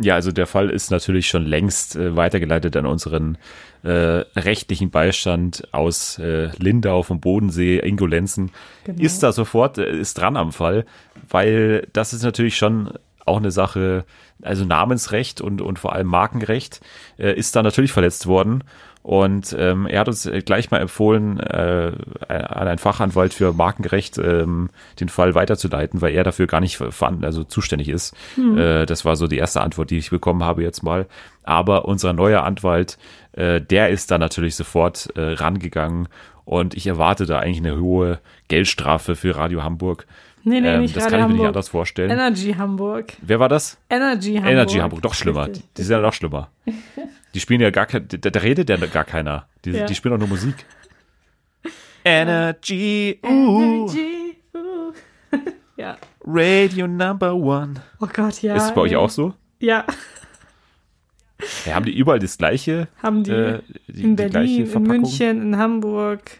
[0.00, 3.36] Ja, also der Fall ist natürlich schon längst äh, weitergeleitet an unseren
[3.82, 8.52] äh, rechtlichen Beistand aus äh, Lindau vom Bodensee, Ingo Lenzen.
[8.84, 9.02] Genau.
[9.02, 10.86] Ist da sofort, äh, ist dran am Fall,
[11.28, 12.92] weil das ist natürlich schon
[13.26, 14.04] auch eine Sache,
[14.40, 16.80] also Namensrecht und, und vor allem Markenrecht
[17.18, 18.64] äh, ist da natürlich verletzt worden.
[19.02, 21.92] Und ähm, er hat uns äh, gleich mal empfohlen, äh,
[22.28, 27.42] an einen Fachanwalt für Markenrecht ähm, den Fall weiterzuleiten, weil er dafür gar nicht also
[27.42, 28.14] zuständig ist.
[28.38, 31.06] Äh, das war so die erste Antwort, die ich bekommen habe jetzt mal.
[31.42, 32.96] Aber unser neuer Anwalt,
[33.32, 36.06] äh, der ist da natürlich sofort äh, rangegangen
[36.44, 40.06] und ich erwarte da eigentlich eine hohe Geldstrafe für Radio Hamburg.
[40.44, 41.46] Nee, nee, Ähm, nicht das Radio kann ich mir nicht Hamburg.
[41.48, 42.10] anders vorstellen.
[42.10, 43.12] Energy Hamburg.
[43.20, 43.78] Wer war das?
[43.90, 44.52] Energy Hamburg.
[44.52, 45.46] Energy Hamburg, doch schlimmer.
[45.46, 45.64] Richtig.
[45.76, 46.50] Die sind ja noch schlimmer.
[47.34, 49.48] Die spielen ja gar kein, da, da redet ja gar keiner.
[49.64, 49.86] Die, Ja.
[49.86, 50.66] die spielen auch nur Musik.
[52.04, 54.36] Energy, uh, Energy.
[54.54, 54.92] Uh.
[55.76, 55.96] ja.
[56.24, 57.74] Radio Number One.
[58.00, 58.56] Oh Gott, ja.
[58.56, 59.34] Ist es bei euch auch so?
[59.60, 59.84] Ja,
[61.66, 62.88] Ja, haben die überall das gleiche?
[63.02, 63.30] haben die.
[63.30, 65.00] äh, die, in die Berlin, in Verpackung?
[65.02, 66.38] München, in Hamburg.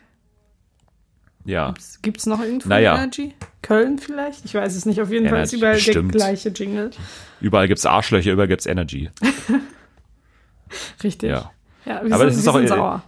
[1.44, 1.74] Ja.
[2.02, 2.94] Gibt es noch irgendwo Naja.
[2.96, 3.35] Energy?
[3.62, 4.44] Köln vielleicht?
[4.44, 5.00] Ich weiß es nicht.
[5.00, 6.14] Auf jeden Fall ist Energy, überall bestimmt.
[6.14, 6.90] der gleiche Jingle.
[7.40, 9.11] Überall gibt's Arschlöcher, überall gibt's Energy.
[11.04, 11.30] Richtig.
[11.30, 11.50] Ja.
[11.85, 13.02] Ja, wir Aber sind, das ist wir auch, sind äh, sauer.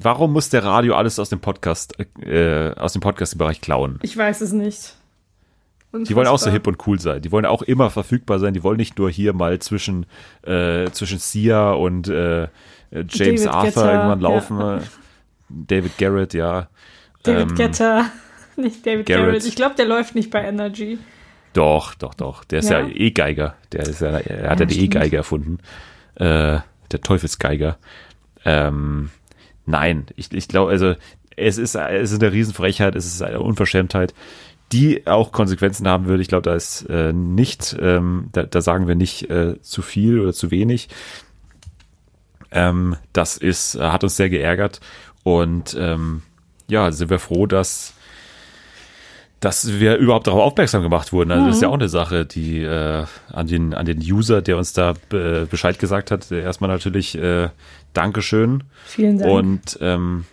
[0.00, 3.98] Warum muss der Radio alles aus dem Podcast, äh, aus dem Podcast-Bereich klauen?
[4.02, 4.94] Ich weiß es nicht.
[5.92, 6.52] Die wollen auch so Unfassbar.
[6.52, 7.22] hip und cool sein.
[7.22, 8.52] Die wollen auch immer verfügbar sein.
[8.52, 10.04] Die wollen nicht nur hier mal zwischen,
[10.42, 12.48] äh, zwischen Sia und äh,
[12.90, 14.28] James David Arthur Guetta, irgendwann ja.
[14.28, 14.60] laufen.
[14.60, 14.80] äh,
[15.48, 16.68] David Garrett, ja.
[17.22, 18.04] David ähm, Guetta.
[18.56, 19.26] Nicht David Garrett.
[19.26, 19.46] Garrett.
[19.46, 20.98] Ich glaube, der läuft nicht bei Energy.
[21.52, 22.42] Doch, doch, doch.
[22.44, 22.88] Der ist ja, Ja?
[22.88, 23.54] E-Geiger.
[23.70, 24.84] Der ist ja, er hat ja, Ja, die.
[24.84, 25.58] E-Geige erfunden.
[26.16, 26.58] Äh,
[26.92, 27.78] der Teufelsgeiger.
[28.44, 29.10] Ähm,
[29.66, 30.94] nein, ich, ich glaube, also
[31.36, 34.14] es ist, es ist eine Riesenfrechheit, es ist eine Unverschämtheit,
[34.72, 36.22] die auch Konsequenzen haben würde.
[36.22, 40.20] Ich glaube, da ist äh, nicht, ähm, da, da sagen wir nicht äh, zu viel
[40.20, 40.88] oder zu wenig.
[42.50, 44.80] Ähm, das ist, hat uns sehr geärgert
[45.22, 46.22] und ähm,
[46.68, 47.94] ja, sind wir froh, dass
[49.40, 51.30] dass wir überhaupt darauf aufmerksam gemacht wurden.
[51.30, 54.56] Also das ist ja auch eine Sache, die äh, an den an den User, der
[54.56, 57.50] uns da äh, Bescheid gesagt hat, erstmal natürlich äh,
[57.92, 58.64] Dankeschön.
[58.84, 59.30] Vielen Dank.
[59.30, 60.24] Und ähm,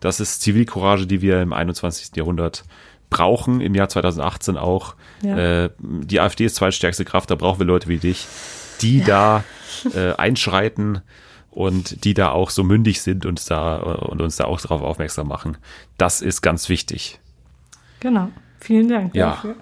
[0.00, 2.14] das ist Zivilcourage, die wir im 21.
[2.16, 2.64] Jahrhundert
[3.08, 4.96] brauchen, im Jahr 2018 auch.
[5.22, 5.64] Ja.
[5.64, 8.26] Äh, die AfD ist zweitstärkste Kraft, da brauchen wir Leute wie dich,
[8.80, 9.44] die da
[9.94, 11.00] äh, einschreiten
[11.50, 15.28] und die da auch so mündig sind und da und uns da auch darauf aufmerksam
[15.28, 15.56] machen.
[15.98, 17.20] Das ist ganz wichtig.
[18.00, 18.28] genau.
[18.62, 19.30] Vielen Dank Ja.
[19.30, 19.54] dafür.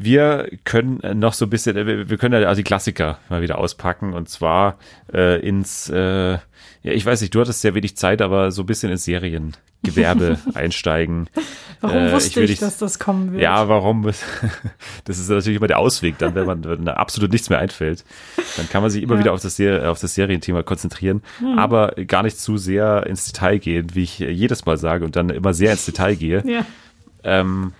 [0.00, 3.58] Wir können noch so ein bisschen, äh, wir können ja also die Klassiker mal wieder
[3.58, 4.78] auspacken und zwar
[5.12, 6.38] äh, ins, äh, ja,
[6.82, 11.28] ich weiß nicht, du hattest sehr wenig Zeit, aber so ein bisschen ins Seriengewerbe einsteigen.
[11.80, 13.42] Warum Äh, wusste ich ich, dass das kommen wird?
[13.42, 14.08] Ja, warum?
[15.04, 18.04] Das ist natürlich immer der Ausweg, dann, wenn man wenn absolut nichts mehr einfällt.
[18.56, 19.20] Dann kann man sich immer Ja.
[19.20, 21.22] wieder auf das, Ser auf das Serienthema konzentrieren,
[21.56, 25.30] aber gar nicht zu sehr ins Detail gehen, wie ich jedes Mal sage und dann
[25.30, 26.44] immer sehr ins Detail gehe.
[26.46, 26.64] Ja.
[27.28, 27.72] Ähm,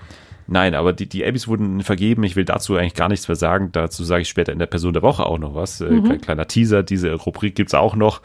[0.46, 2.22] nein, aber die, die Emmys wurden vergeben.
[2.24, 3.70] Ich will dazu eigentlich gar nichts mehr sagen.
[3.72, 5.80] Dazu sage ich später in der Person der Woche auch noch was.
[5.80, 8.20] Äh, klein- Kleiner Teaser, diese Rubrik gibt's auch noch.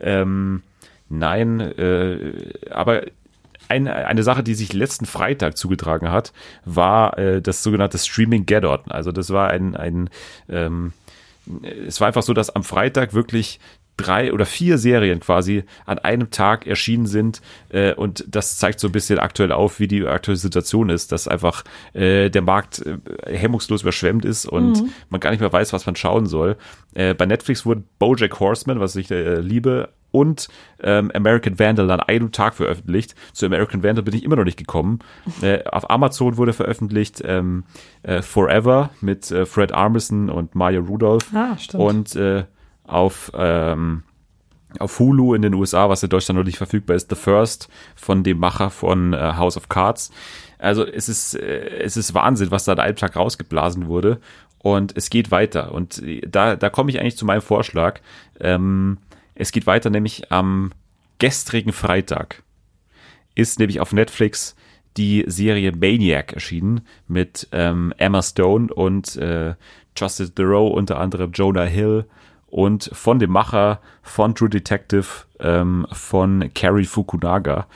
[0.00, 0.62] Ähm,
[1.08, 2.32] nein, äh,
[2.70, 3.02] aber
[3.68, 6.32] eine, eine Sache, die sich letzten Freitag zugetragen hat,
[6.64, 8.80] war äh, das sogenannte Streaming Get-On.
[8.88, 10.10] Also das war ein, ein
[10.48, 10.92] ähm,
[11.86, 13.60] es war einfach so, dass am Freitag wirklich
[14.00, 18.88] drei oder vier Serien quasi an einem Tag erschienen sind äh, und das zeigt so
[18.88, 22.98] ein bisschen aktuell auf, wie die aktuelle Situation ist, dass einfach äh, der Markt äh,
[23.36, 26.56] hemmungslos überschwemmt ist und man gar nicht mehr weiß, was man schauen soll.
[26.94, 30.48] Äh, bei Netflix wurde BoJack Horseman, was ich äh, liebe, und
[30.82, 33.14] ähm, American Vandal an einem Tag veröffentlicht.
[33.32, 35.00] Zu American Vandal bin ich immer noch nicht gekommen.
[35.42, 37.64] Äh, auf Amazon wurde veröffentlicht ähm,
[38.02, 41.32] äh, Forever mit äh, Fred Armisen und Maya Rudolph.
[41.32, 41.82] Ah, stimmt.
[41.82, 42.44] Und äh,
[42.92, 44.02] auf, ähm,
[44.78, 48.22] auf Hulu in den USA, was in Deutschland noch nicht verfügbar ist, The First von
[48.22, 50.10] dem Macher von äh, House of Cards.
[50.58, 54.20] Also es ist, äh, es ist Wahnsinn, was da an einem Tag rausgeblasen wurde.
[54.58, 55.72] Und es geht weiter.
[55.72, 58.00] Und da, da komme ich eigentlich zu meinem Vorschlag.
[58.38, 58.98] Ähm,
[59.34, 60.72] es geht weiter, nämlich am
[61.18, 62.42] gestrigen Freitag
[63.34, 64.54] ist nämlich auf Netflix
[64.96, 69.54] die Serie Maniac erschienen mit ähm, Emma Stone und äh,
[69.96, 72.06] Justice Theroux, unter anderem Jonah Hill
[72.50, 75.06] und von dem Macher von True Detective
[75.38, 77.66] ähm, von Cary Fukunaga.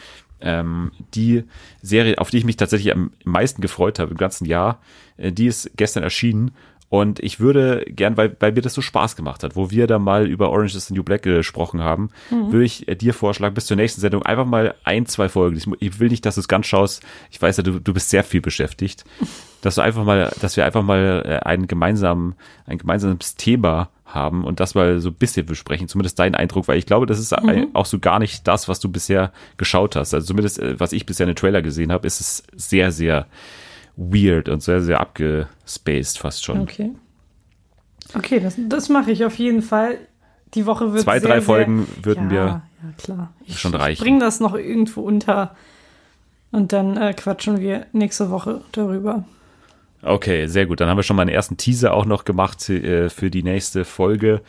[0.41, 1.45] ähm, die
[1.81, 4.81] Serie, auf die ich mich tatsächlich am meisten gefreut habe im ganzen Jahr,
[5.17, 6.51] äh, die ist gestern erschienen
[6.95, 9.99] und ich würde gern, weil, weil mir das so Spaß gemacht hat, wo wir da
[9.99, 13.67] mal über Orange is the New Black gesprochen haben, würde ich äh, dir vorschlagen, bis
[13.67, 15.57] zur nächsten Sendung einfach mal ein, zwei Folgen.
[15.57, 17.03] Ich, ich will nicht, dass du es ganz schaust.
[17.33, 19.05] Ich weiß ja, du, du bist sehr viel beschäftigt.
[19.65, 22.35] Dass du einfach mal, dass wir einfach mal äh, einen gemeinsamen,
[22.67, 26.77] ein gemeinsames Thema haben und das mal so ein bisschen besprechen, zumindest dein Eindruck, weil
[26.79, 30.13] ich glaube, das ist ein- auch so gar nicht das, was du bisher geschaut hast.
[30.13, 33.27] Also zumindest, äh, was ich bisher in den Trailer gesehen habe, ist es sehr, sehr
[33.97, 36.61] weird und sehr, sehr abgespaced fast schon.
[36.61, 36.91] Okay.
[38.15, 39.97] Okay, das, das mache ich auf jeden Fall.
[40.53, 42.63] Die Woche wird Zwei, sehr, drei sehr- Folgen würden ja, wir Ja,
[42.99, 43.33] klar.
[43.47, 44.03] Ich, schon Ich reichen.
[44.03, 45.57] bring das noch irgendwo unter
[46.53, 49.25] und dann äh, quatschen wir nächste Woche darüber.
[50.05, 50.81] Okay, sehr gut.
[50.81, 53.85] Dann haben wir schon mal einen ersten Teaser auch noch gemacht äh, für die nächste
[53.85, 54.43] Folge.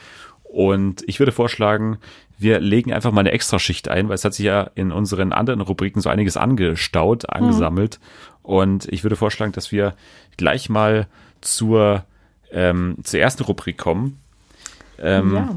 [0.44, 1.98] Und ich würde vorschlagen,
[2.38, 5.62] wir legen einfach mal eine Extraschicht ein, weil es hat sich ja in unseren anderen
[5.62, 8.00] Rubriken so einiges angestaut, angesammelt.
[8.44, 9.96] Und ich würde vorschlagen, dass wir
[10.38, 11.08] gleich mal
[11.42, 12.04] zur,
[12.52, 14.20] ähm, zur ersten Rubrik kommen,
[15.00, 15.56] ähm, ja.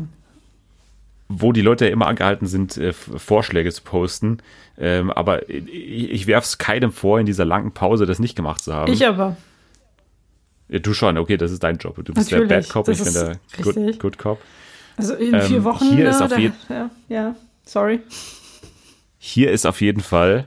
[1.28, 4.38] wo die Leute ja immer angehalten sind, äh, Vorschläge zu posten.
[4.78, 8.62] Ähm, aber ich, ich werfe es keinem vor, in dieser langen Pause das nicht gemacht
[8.62, 8.92] zu haben.
[8.92, 9.36] Ich aber.
[10.68, 11.96] Ja, du schon, okay, das ist dein Job.
[12.04, 13.98] Du bist Natürlich, der Bad Cop, ich bin der Good.
[14.00, 14.40] Good Cop.
[14.96, 15.94] Also in Ähm, vier Wochen.
[15.94, 18.00] hier ist äh, auf jeden- ja, ja, sorry.
[19.18, 20.46] Hier ist auf jeden Fall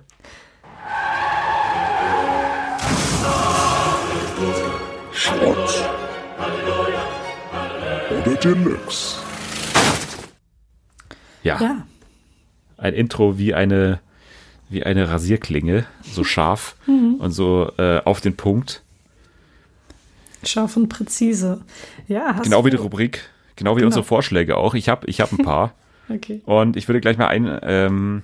[5.14, 5.86] Schrott.
[8.10, 9.18] Oder Deluxe.
[11.44, 11.88] ja, Ja.
[12.78, 14.00] ein Intro wie eine
[14.70, 17.16] wie eine Rasierklinge, so scharf Mhm.
[17.16, 18.84] und so äh, auf den Punkt.
[20.44, 21.62] Scharf und präzise.
[22.08, 23.88] Ja, hast Genau wie die Rubrik, genau wie Genau.
[23.88, 24.74] unsere Vorschläge auch.
[24.76, 25.74] Ich habe ich hab ein paar
[26.10, 26.42] Okay.
[26.46, 28.24] und ich würde gleich mal ein ähm,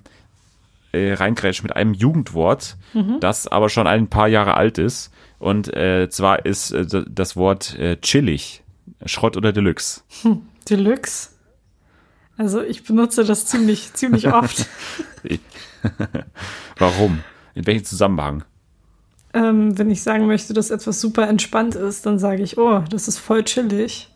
[0.92, 3.20] äh, reingrätschen mit einem Jugendwort, Mhm.
[3.20, 5.12] das aber schon ein paar Jahre alt ist.
[5.40, 8.64] Und äh, zwar ist äh, das Wort äh, chillig,
[9.06, 10.02] Schrott oder Deluxe.
[10.70, 11.30] Deluxe.
[12.38, 14.66] Also ich benutze das ziemlich, ziemlich oft.
[16.78, 17.20] Warum?
[17.56, 18.44] In welchem Zusammenhang?
[19.38, 23.08] Ähm, wenn ich sagen möchte, dass etwas super entspannt ist, dann sage ich, oh, das
[23.08, 24.10] ist voll chillig.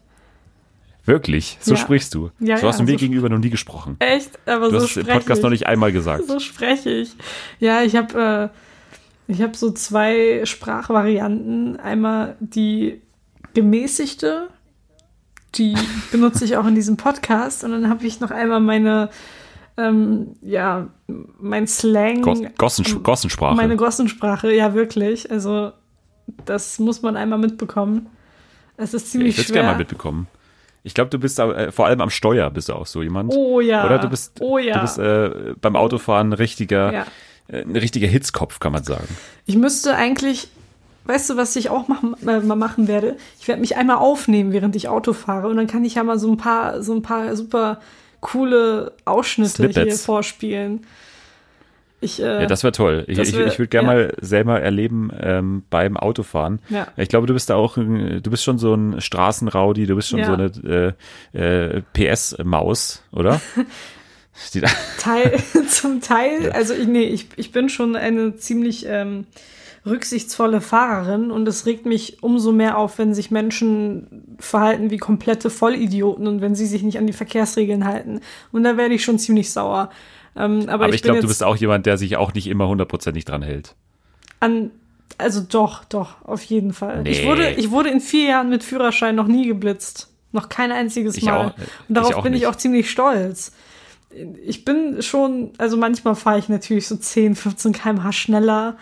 [1.06, 1.58] Wirklich?
[1.62, 1.78] So Ja.
[1.78, 2.30] sprichst du.
[2.40, 3.96] Ja, so hast ja, du mir so gegenüber noch nie gesprochen.
[4.00, 4.38] Echt?
[4.46, 5.44] Aber Du so hast es im Podcast ich.
[5.44, 6.24] noch nicht einmal gesagt.
[6.28, 7.12] So spreche ich.
[7.60, 8.52] Ja, ich habe
[9.28, 11.80] äh, ich habe so zwei Sprachvarianten.
[11.80, 13.02] Einmal die
[13.54, 14.50] gemäßigte,
[15.56, 15.76] die
[16.12, 17.64] benutze ich auch in diesem Podcast.
[17.64, 19.10] Und dann habe ich noch einmal meine,
[19.78, 20.88] ähm, ja,
[21.40, 22.22] mein Slang.
[22.22, 23.56] Goss, Gossen, Gossensprache.
[23.56, 25.30] Meine Gossensprache, ja, wirklich.
[25.32, 25.72] Also,
[26.46, 28.08] das muss man einmal mitbekommen.
[28.78, 29.56] Es ist Ja, ziemlich ich würde es schwer.
[29.62, 30.28] gerne mal mitbekommen.
[30.84, 33.32] Ich glaube, du bist äh, vor allem am Steuer bist du auch so jemand.
[33.36, 33.86] Oh ja.
[33.86, 34.76] Oder du bist, oh ja.
[34.76, 37.06] du bist äh, beim Autofahren ein richtiger, Ja.
[37.48, 39.08] äh, ein richtiger Hitzkopf, kann man sagen.
[39.46, 40.48] Ich müsste eigentlich,
[41.06, 43.18] weißt du, was ich auch machen, äh, mal machen werde?
[43.40, 46.18] Ich werde mich einmal aufnehmen, während ich Auto fahre und dann kann ich ja mal
[46.18, 47.80] so ein paar, so ein paar super
[48.22, 50.06] coole Ausschnitte hier Snippets.
[50.06, 50.86] vorspielen.
[52.04, 53.04] Ich, äh, Ja, das wäre toll.
[53.08, 53.94] Ich, ich, ich würde gerne ja.
[53.94, 56.60] mal selber erleben ähm, beim Autofahren.
[56.70, 56.88] Ja.
[56.98, 60.10] Ich glaube, du bist da auch, ein- du bist schon so ein Straßenraudi, du bist
[60.10, 60.26] schon Ja.
[60.26, 60.96] so eine
[61.36, 63.40] äh, äh, PS-Maus, oder?
[65.00, 65.38] Teil,
[65.70, 69.28] zum Teil, also ich, nee, ich, ich bin schon eine ziemlich ähm,
[69.86, 75.50] rücksichtsvolle Fahrerin und es regt mich umso mehr auf, wenn sich Menschen verhalten wie komplette
[75.50, 78.20] Vollidioten und wenn sie sich nicht an die Verkehrsregeln halten.
[78.52, 79.90] Und da werde ich schon ziemlich sauer.
[80.36, 82.68] Ähm, aber, Aber ich, ich glaube, du bist auch jemand, der sich auch nicht immer
[82.68, 83.76] hundertprozentig dran hält.
[84.40, 84.72] an,
[85.18, 87.06] also doch, doch, auf jeden Fall.
[87.08, 87.28] Ich Nee.
[87.28, 90.10] wurde, ich wurde in vier Jahren mit Führerschein noch nie geblitzt.
[90.32, 91.38] Noch kein einziges Ich Mal.
[91.38, 92.48] auch- und ich darauf auch bin ich nicht.
[92.48, 93.52] auch ziemlich stolz.
[94.46, 98.78] Ich bin schon, also manchmal fahre ich natürlich so 10, 15 km/h schneller.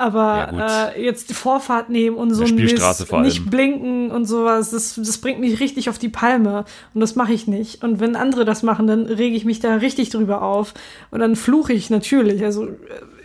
[0.00, 4.70] Aber Ja, äh, jetzt die Vorfahrt nehmen und so Spielstraße Mist, nicht blinken und sowas,
[4.70, 6.64] das, das bringt mich richtig auf die Palme.
[6.94, 7.82] Und das mache ich nicht.
[7.82, 10.72] Und wenn andere das machen, dann rege ich mich da richtig drüber auf.
[11.10, 12.44] Und dann fluche ich natürlich.
[12.44, 12.74] Also äh,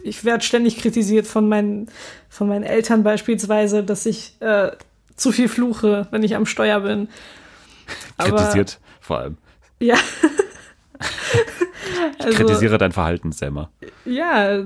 [0.02, 1.90] ich werde ständig kritisiert von meinen,
[2.28, 4.72] von meinen Eltern beispielsweise, dass ich äh,
[5.16, 7.08] zu viel fluche, wenn ich am Steuer bin.
[8.18, 9.38] Aber- Kritisiert vor allem.
[9.80, 9.98] Ja.
[12.20, 13.70] Ich Also- kritisiere dein Verhalten, Selma.
[14.06, 14.64] Ja,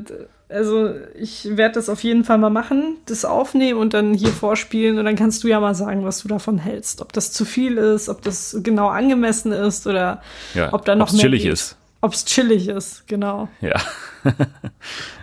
[0.49, 4.97] also ich werde das auf jeden Fall mal machen, das aufnehmen und dann hier vorspielen
[4.97, 7.01] und dann kannst du ja mal sagen, was du davon hältst.
[7.01, 10.21] Ob das zu viel ist, ob das genau angemessen ist oder
[10.53, 11.53] Ja, ob da noch mehr chillig geht.
[11.53, 11.75] ist.
[11.99, 13.49] Ob es chillig ist, genau.
[13.59, 13.75] Ja.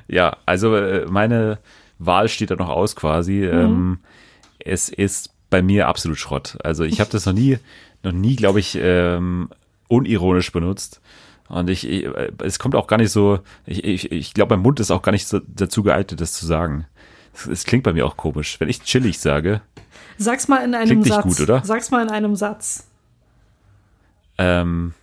[0.09, 1.59] ja, also äh, meine
[1.99, 3.45] Wahl steht da noch aus quasi.
[3.45, 4.01] Ähm,
[4.59, 6.59] es ist bei mir absolut Schrott.
[6.63, 7.59] Also ich habe das noch nie,
[8.03, 9.49] noch nie, glaube ich, ähm,
[9.89, 11.01] unironisch benutzt.
[11.49, 12.09] Und ich, ich,
[12.43, 15.13] es kommt auch gar nicht so, ich, ich, ich glaube, mein Mund ist auch gar
[15.13, 16.87] nicht so dazu geeignet, das zu sagen.
[17.51, 18.59] Es, klingt bei mir auch komisch.
[18.61, 19.61] Wenn ich chillig sage,
[20.17, 21.25] Sag's mal in einem Klingt nicht Satz.
[21.25, 21.63] gut, oder?
[21.65, 22.87] Sag's mal in einem Satz.
[24.39, 24.95] ähm,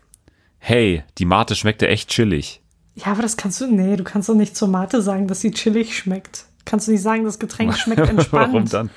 [0.60, 2.62] hey, die Mate schmeckte echt chillig.
[2.96, 5.52] Ja, aber das kannst du, nee, du kannst doch nicht zur Mate sagen, dass sie
[5.52, 6.46] chillig schmeckt.
[6.66, 8.54] Kannst du nicht sagen, das Getränk schmeckt entspannt.
[8.54, 8.90] Warum dann?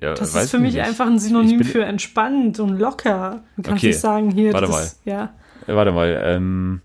[0.00, 0.82] Ja, Das ist für ich mich nicht.
[0.84, 3.42] einfach ein Synonym für entspannt und locker.
[3.56, 5.32] Du kannst Okay, nicht sagen, hier, warte das, ja.
[5.66, 6.80] Äh, Warte mal, ähm,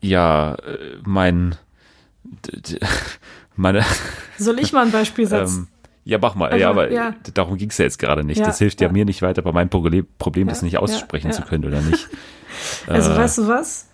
[0.00, 1.56] ja, äh, mein,
[3.56, 3.84] meine,
[4.38, 5.68] Soll ich mal ein Beispiel setzen?
[5.70, 7.14] ähm, ja, mach mal, Also, ja, aber ja.
[7.34, 8.38] darum ging's ja jetzt gerade nicht.
[8.38, 11.64] Ja, das hilft ja, mir nicht weiter, aber mein Problem, ist nicht aussprechen zu können
[11.66, 12.08] oder nicht.
[12.86, 13.88] also, äh, weißt du was?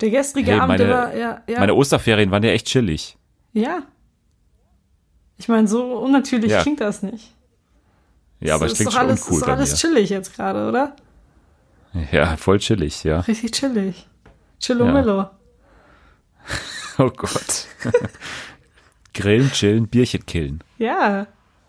[0.00, 1.58] Der gestrige hey, Abend, meine- war, ja, ja.
[1.60, 3.16] Meine Osterferien waren ja echt chillig.
[3.52, 3.82] ja.
[5.38, 7.34] Ich meine, so unnatürlich klingt das nicht.
[8.40, 9.76] Ja, aber es es klingt schon alles, uncool ist doch bei alles mir.
[9.78, 10.94] chillig jetzt gerade, oder?
[12.12, 13.20] Ja, voll chillig, ja.
[13.20, 14.06] Richtig chillig.
[14.60, 15.30] Chillo Ja.
[16.98, 17.66] Oh Gott.
[19.14, 20.62] Grillen, chillen, Bierchen killen.
[20.78, 21.26] Ja.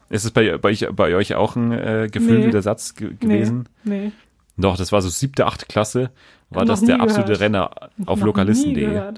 [0.10, 3.70] Ist es bei, bei, euch, bei euch auch ein äh, geflügelter Satz ge gewesen?
[3.84, 4.00] Nee.
[4.08, 4.12] nee.
[4.58, 6.12] Doch, das war so siebte, achte Klasse,
[6.50, 7.42] war Hab das der absolute gehört.
[7.42, 7.72] Renner
[8.06, 9.14] auf lokalisten.de.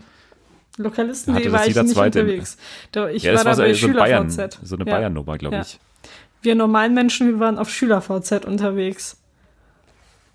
[0.77, 2.57] Lokalisten.de Hatte war das ich jeder nicht Zweite im- unterwegs.
[2.91, 4.59] Da, ich Ja, war das da war so, bei so eine Bayern, SchülerVZ.
[4.63, 4.95] so eine Ja.
[4.95, 5.61] Bayern-Nummer, glaube Ja.
[5.63, 5.79] ich.
[6.43, 9.19] Wir normalen Menschen, wir waren auf SchülerVZ unterwegs.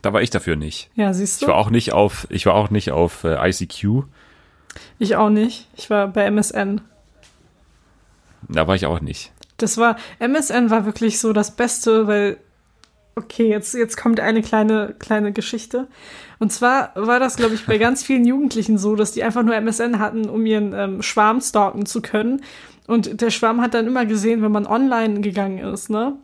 [0.03, 0.91] Da war ich dafür nicht.
[0.95, 1.47] Ja, siehst du?
[1.47, 4.05] Ich war auch nicht auf, ich war auch nicht auf äh, ICQ.
[4.99, 5.69] Ich auch nicht.
[5.77, 6.81] Ich war bei MSN.
[8.49, 9.33] Da war ich auch nicht.
[9.57, 12.37] Das war, MSN war wirklich so das Beste, weil,
[13.17, 15.89] okay, jetzt, jetzt kommt eine kleine, kleine Geschichte.
[16.39, 19.57] Und zwar war das, glaube ich, bei ganz vielen Jugendlichen so, dass die einfach nur
[19.57, 22.43] MSN hatten, um ihren ähm, Schwarm stalken zu können.
[22.87, 26.17] Und der Schwarm hat dann immer gesehen, wenn man online gegangen ist, ne?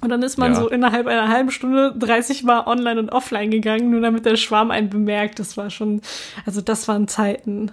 [0.00, 0.60] Und dann ist man Ja.
[0.60, 4.70] so innerhalb einer halben Stunde 30 Mal online und offline gegangen, nur damit der Schwarm
[4.70, 5.38] einen bemerkt.
[5.40, 6.02] Das war schon,
[6.46, 7.72] also das waren Zeiten.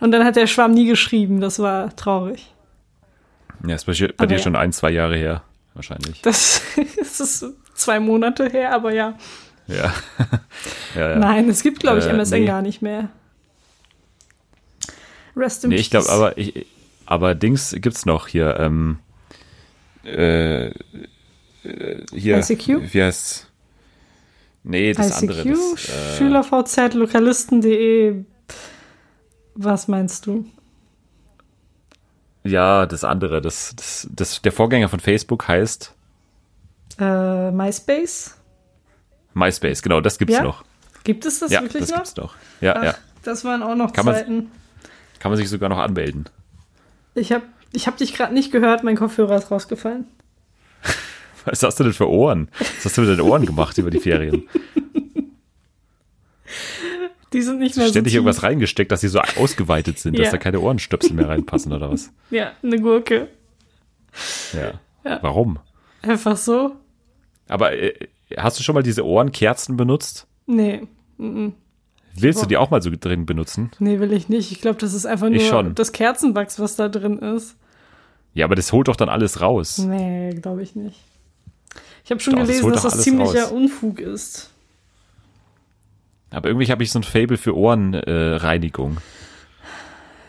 [0.00, 2.52] Und dann hat der Schwarm nie geschrieben, das war traurig.
[3.66, 4.42] Ja, ist bei, bei dir ja.
[4.42, 5.42] schon ein, zwei Jahre her,
[5.74, 6.22] wahrscheinlich.
[6.22, 6.62] Das,
[6.96, 9.16] das ist zwei Monate her, aber ja.
[9.68, 9.92] Ja.
[10.96, 11.16] ja.
[11.16, 12.46] Nein, es gibt, glaube ich, Äh, MSN nee.
[12.46, 13.08] gar nicht mehr.
[15.36, 16.14] Rest in Nee, ich glaube, peace.
[16.14, 16.66] aber ich,
[17.06, 18.56] aber Dings gibt's noch hier.
[18.58, 18.98] Ähm,
[20.04, 20.70] äh,
[21.64, 22.38] äh, hier.
[22.38, 22.92] ICQ?
[22.92, 23.46] Wie heißt's?
[24.62, 25.44] Nee, das ICQ, andere.
[25.44, 28.24] Das, äh, SchülerVZ, Lokalisten.de.
[29.54, 30.46] Was meinst du?
[32.44, 33.40] ja, das andere.
[33.42, 35.94] Das, das, das, der Vorgänger von Facebook heißt
[36.98, 38.36] Äh, MySpace?
[39.34, 39.82] MySpace.
[39.82, 40.42] Genau, das gibt's Ja?
[40.42, 40.64] noch.
[41.04, 41.96] Gibt es das ja, wirklich das noch?
[41.98, 42.34] gibt's noch.
[42.60, 42.94] Ja, Ach, ja.
[43.22, 44.50] Das waren auch noch Kann man- Zeiten.
[45.18, 46.24] Kann man sich sogar noch anmelden.
[47.14, 50.06] Ich habe ich hab dich gerade nicht gehört, mein Kopfhörer ist rausgefallen.
[51.44, 52.48] Was hast du denn für Ohren?
[52.58, 54.48] Was hast du mit deinen Ohren gemacht über die Ferien?
[57.32, 58.18] Die sind nicht mehr so Ständig tief.
[58.18, 60.30] irgendwas reingesteckt, dass sie so ausgeweitet sind, dass Ja.
[60.32, 62.12] da keine Ohrenstöpsel mehr reinpassen oder was?
[62.30, 63.28] Ja, eine Gurke.
[64.52, 64.72] Ja.
[65.04, 65.18] Ja.
[65.22, 65.58] Warum?
[66.02, 66.72] Einfach so?
[67.48, 67.94] Aber äh,
[68.36, 70.26] hast du schon mal diese Ohrenkerzen benutzt?
[70.46, 70.82] Nee.
[71.18, 71.54] mhm.
[72.16, 73.70] Willst du die auch mal so drin benutzen?
[73.78, 74.50] Nee, will ich nicht.
[74.50, 77.56] Ich glaube, das ist einfach nur das Kerzenwachs, was da drin ist.
[78.34, 79.78] Ja, aber das holt doch dann alles raus.
[79.78, 80.98] Nee, glaube ich nicht.
[82.04, 83.52] Ich habe schon Doch, das gelesen, holt dass das ziemlicher raus.
[83.52, 84.50] Unfug ist.
[86.30, 88.96] Aber irgendwie habe ich so ein Fable für Ohrenreinigung.
[88.96, 89.00] Äh.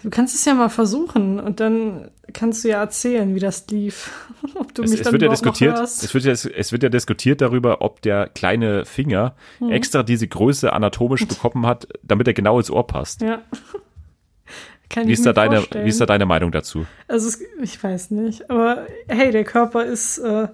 [0.03, 4.09] Du kannst es ja mal versuchen und dann kannst du ja erzählen, wie das lief.
[4.55, 6.89] Ob du es, mich es dann wird ja diskutiert, es wird ja, es wird ja
[6.89, 9.69] diskutiert darüber, ob der kleine Finger Hm.
[9.71, 13.21] extra diese Größe anatomisch bekommen hat, damit er genau ins Ohr passt.
[13.21, 13.41] Ja.
[14.89, 15.85] Kann Wie ist, da deine, vorstellen.
[15.85, 16.85] wie ist da deine Meinung dazu?
[17.07, 20.47] Also es, ich weiß nicht, aber hey, der Körper ist, äh,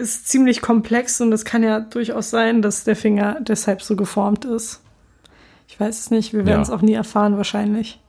[0.00, 4.44] ist ziemlich komplex und es kann ja durchaus sein, dass der Finger deshalb so geformt
[4.44, 4.82] ist.
[5.68, 6.62] Ich weiß es nicht, wir werden Ja.
[6.62, 8.00] es auch nie erfahren wahrscheinlich.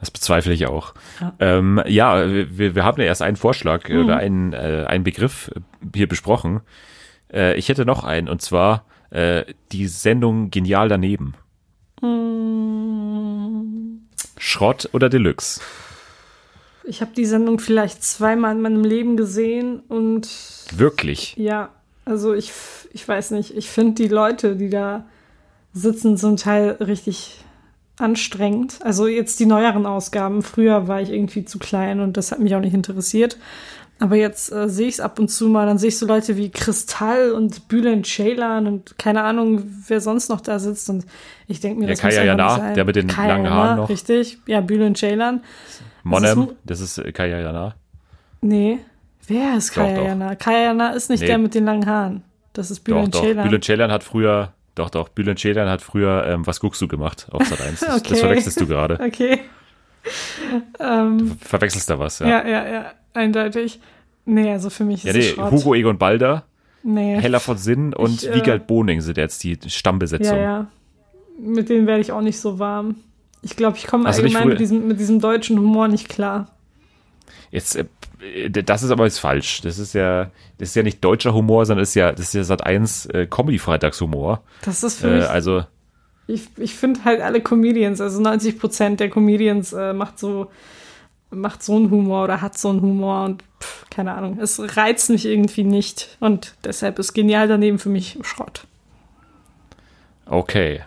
[0.00, 0.94] Das bezweifle ich auch.
[1.20, 1.32] Ja.
[1.38, 4.04] Ähm, ja, wir, wir haben ja erst einen Vorschlag äh, Mhm.
[4.04, 5.50] oder einen, äh, einen Begriff
[5.94, 6.60] hier besprochen.
[7.32, 11.34] Äh, ich hätte noch einen, und zwar äh, die Sendung Genial daneben.
[14.38, 15.60] Schrott oder Deluxe?
[16.84, 20.28] Ich habe die Sendung vielleicht zweimal in meinem Leben gesehen und
[20.76, 21.36] Wirklich.
[21.36, 21.68] ja,
[22.04, 22.52] also ich,
[22.92, 25.04] ich weiß nicht, ich finde die Leute, die da
[25.72, 27.38] sitzen, zum Teil richtig
[27.98, 28.78] anstrengend.
[28.82, 30.42] Also jetzt die neueren Ausgaben.
[30.42, 33.36] Früher war ich irgendwie zu klein und das hat mich auch nicht interessiert.
[34.00, 35.66] Aber jetzt äh, sehe ich es ab und zu mal.
[35.66, 40.28] Dann sehe ich so Leute wie Kristall und Bülent Ceylan und keine Ahnung, wer sonst
[40.28, 40.90] noch da sitzt.
[40.90, 41.04] Und
[41.46, 42.74] ich denke mir, Ja, das muss Kaya einfach nicht Jana, sein.
[42.74, 43.88] der mit den Kaya langen Haaren noch.
[43.88, 44.38] Richtig.
[44.46, 45.42] Ja, Bülent Ceylan.
[46.02, 47.74] Monem, das ist äh, Kaya Jana.
[48.40, 48.78] Nee.
[49.26, 50.04] Wer ist Doch, Kaya doch.
[50.04, 50.34] Jana?
[50.34, 51.26] Kaya Jana ist nicht Nee.
[51.28, 52.22] der mit den langen Haaren.
[52.52, 53.22] Das ist Doch, Bülent doch.
[53.22, 53.44] Ceylan.
[53.48, 55.08] Bülent Ceylan hat früher Doch, doch.
[55.10, 57.80] Bülent Ceylan hat früher ähm, Was guckst du gemacht auf Sat 1.
[57.80, 58.08] Das, Okay.
[58.10, 58.98] das verwechselst du gerade.
[59.04, 59.40] Okay.
[60.80, 62.26] Ähm, Verwechselst da was, ja.
[62.28, 63.80] ja, ja, ja, eindeutig.
[64.24, 65.52] Nee, also für mich ist Ja, es nee, Schrott.
[65.52, 66.44] Hugo Egon Balder,
[66.82, 67.20] nee.
[67.20, 70.36] Heller von Sinn und Ich, äh, Wiegald Boning sind jetzt die Stammbesetzung.
[70.36, 70.66] Ja, ja.
[71.38, 72.96] Mit denen werde ich auch nicht so warm.
[73.42, 76.48] Ich glaube, ich komme Also allgemein mit diesem, mit diesem deutschen Humor nicht klar.
[77.50, 77.84] Jetzt, äh,
[78.50, 79.60] das ist aber jetzt falsch.
[79.62, 82.34] Das ist ja, das ist ja nicht deutscher Humor, sondern das ist ja, das ist
[82.34, 84.42] ja Sat 1 äh, Comedy-Freitagshumor.
[84.62, 85.64] Das ist für Äh, mich, also,
[86.28, 90.50] ich, ich finde halt alle Comedians, also 90 Prozent der Comedians äh, macht so,
[91.30, 94.38] macht so einen Humor oder hat so einen Humor und pff, keine Ahnung.
[94.40, 98.66] Es reizt mich irgendwie nicht und deshalb ist genial daneben für mich Schrott.
[100.26, 100.82] okay.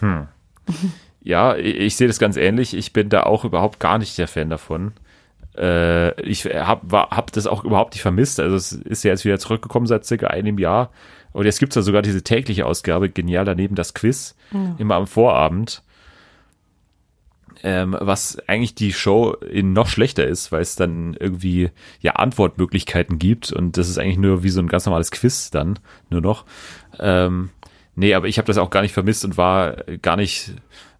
[0.00, 0.26] Hm.
[1.28, 2.72] Ja, ich, ich sehe das ganz ähnlich.
[2.72, 4.92] Ich bin da auch überhaupt gar nicht der Fan davon.
[5.58, 8.40] Äh, ich habe hab das auch überhaupt nicht vermisst.
[8.40, 10.90] Also es ist ja jetzt wieder zurückgekommen seit circa einem Jahr.
[11.32, 14.36] Und jetzt gibt's ja sogar diese tägliche Ausgabe, genial daneben das Quiz,
[14.78, 15.82] immer am Vorabend.
[17.62, 21.68] Ähm, was eigentlich die Show in noch schlechter ist, weil es dann irgendwie
[22.00, 25.78] ja Antwortmöglichkeiten gibt und das ist eigentlich nur wie so ein ganz normales Quiz dann
[26.08, 26.46] nur noch.
[26.98, 27.50] Ähm,
[27.96, 30.54] nee, aber ich habe das auch gar nicht vermisst und war gar nicht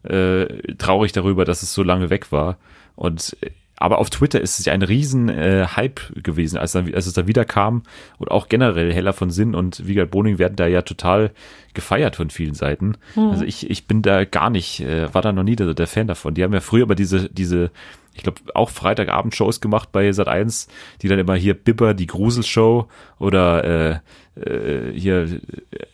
[0.08, 2.58] äh, traurig darüber, dass es so lange weg war.
[2.96, 3.50] Und äh,
[3.80, 7.12] aber auf Twitter ist es ja ein riesen äh, Hype gewesen, als, dann, als es
[7.12, 7.84] da wieder kam.
[8.18, 11.30] Und auch generell Heller von Sinn und Wiegald Boning werden da ja total
[11.74, 12.96] gefeiert von vielen Seiten.
[13.30, 16.08] Also ich, ich bin da gar nicht, äh, war da noch nie der, der Fan
[16.08, 16.34] davon.
[16.34, 17.70] Die haben ja früher aber diese, diese,
[18.14, 20.66] ich glaube, auch Freitagabend-Shows gemacht bei Sat 1,
[21.02, 22.88] die dann immer hier Bibber, die Gruselshow
[23.20, 23.98] oder äh,
[24.40, 25.86] äh, hier äh,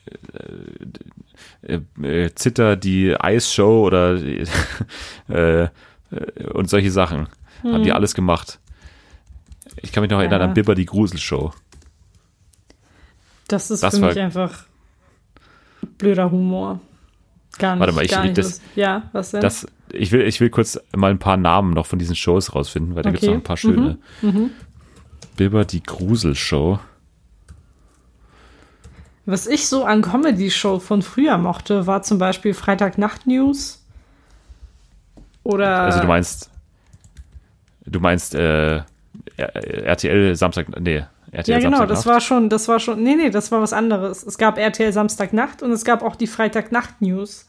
[1.67, 4.15] äh, Zitter, die Eisshow oder
[5.29, 5.69] äh, äh,
[6.53, 7.29] und solche Sachen.
[7.63, 8.59] Haben die alles gemacht.
[9.81, 10.47] Ich kann mich noch erinnern Ja.
[10.49, 11.53] an Bibber, die Gruselshow.
[13.49, 14.65] Das ist Das für mich einfach
[15.99, 16.81] blöder Humor.
[17.59, 17.81] Gar nicht.
[17.81, 19.41] Warte mal, ich- gar nicht das- ja, was denn?
[19.41, 22.95] Das, ich will, ich will kurz mal ein paar Namen noch von diesen Shows rausfinden,
[22.97, 23.27] weil da Okay.
[23.29, 23.99] noch ein paar schöne.
[25.37, 26.79] Bibber, die Gruselshow.
[29.27, 33.83] Was ich so an Comedy-Show von früher mochte, war zum Beispiel Freitagnacht-News.
[35.45, 35.81] Oder.
[35.81, 36.51] Also du meinst,
[37.87, 38.83] du meinst äh,
[39.37, 41.91] RTL Samstag, nee, RTL Ja, genau, Samstagnacht?
[41.91, 44.23] das war schon, das war schon, nee, nee, das war was anderes.
[44.23, 47.49] Es gab RTL Samstagnacht und es gab auch die Freitagnacht-News.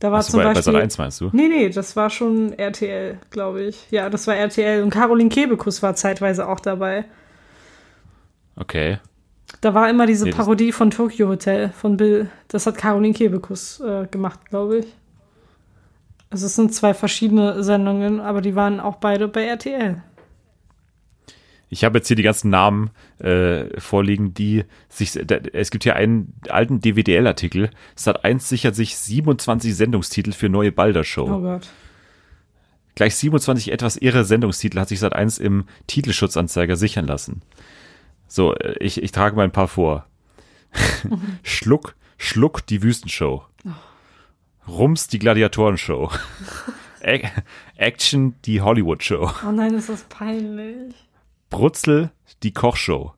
[0.00, 0.72] Da war Achso, zum bei, bei Beispiel.
[0.72, 1.30] Sat 1 meinst du?
[1.32, 3.90] Nee, nee, das war schon RTL, glaube ich.
[3.90, 7.04] Ja, das war RTL und Caroline Kebekus war zeitweise auch dabei.
[8.56, 8.98] Okay.
[9.64, 12.28] Da war immer diese Nee, Parodie von Tokyo Hotel von Bill.
[12.48, 14.86] Das hat Caroline Kebekus äh, gemacht, glaube ich.
[16.28, 20.02] Also es sind zwei verschiedene Sendungen, aber die waren auch beide bei RTL.
[21.70, 22.90] Ich habe jetzt hier die ganzen Namen
[23.20, 25.12] äh, vorliegen, die sich.
[25.12, 27.70] Da, es gibt hier einen alten DWDL-Artikel.
[27.96, 31.26] Sat 1 sichert sich 27 Sendungstitel für neue Balder-Show.
[31.26, 31.70] Oh Gott.
[32.96, 37.40] Gleich 27 etwas irre Sendungstitel hat sich Sat 1 im Titelschutzanzeiger sichern lassen.
[38.34, 40.06] So, äh, ich, ich trage mal ein paar vor.
[41.44, 43.44] Schluck, Schluck, die Wüstenshow.
[44.66, 46.10] Rums, die Gladiatorenshow.
[47.00, 47.30] Ac-
[47.76, 49.30] Action, die Hollywood-Show.
[49.46, 50.94] Oh nein, ist das peinlich.
[51.48, 52.10] Brutzel,
[52.42, 53.14] die Kochshow.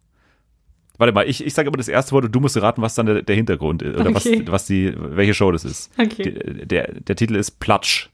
[0.99, 3.07] Warte mal, ich, ich sage immer das erste Wort und du musst raten, was dann
[3.07, 3.99] der, der Hintergrund ist.
[3.99, 4.43] Oder Okay.
[4.45, 5.91] was, was die, welche Show das ist.
[5.99, 6.25] Okay.
[6.31, 8.11] Die, der, der Titel ist Platsch.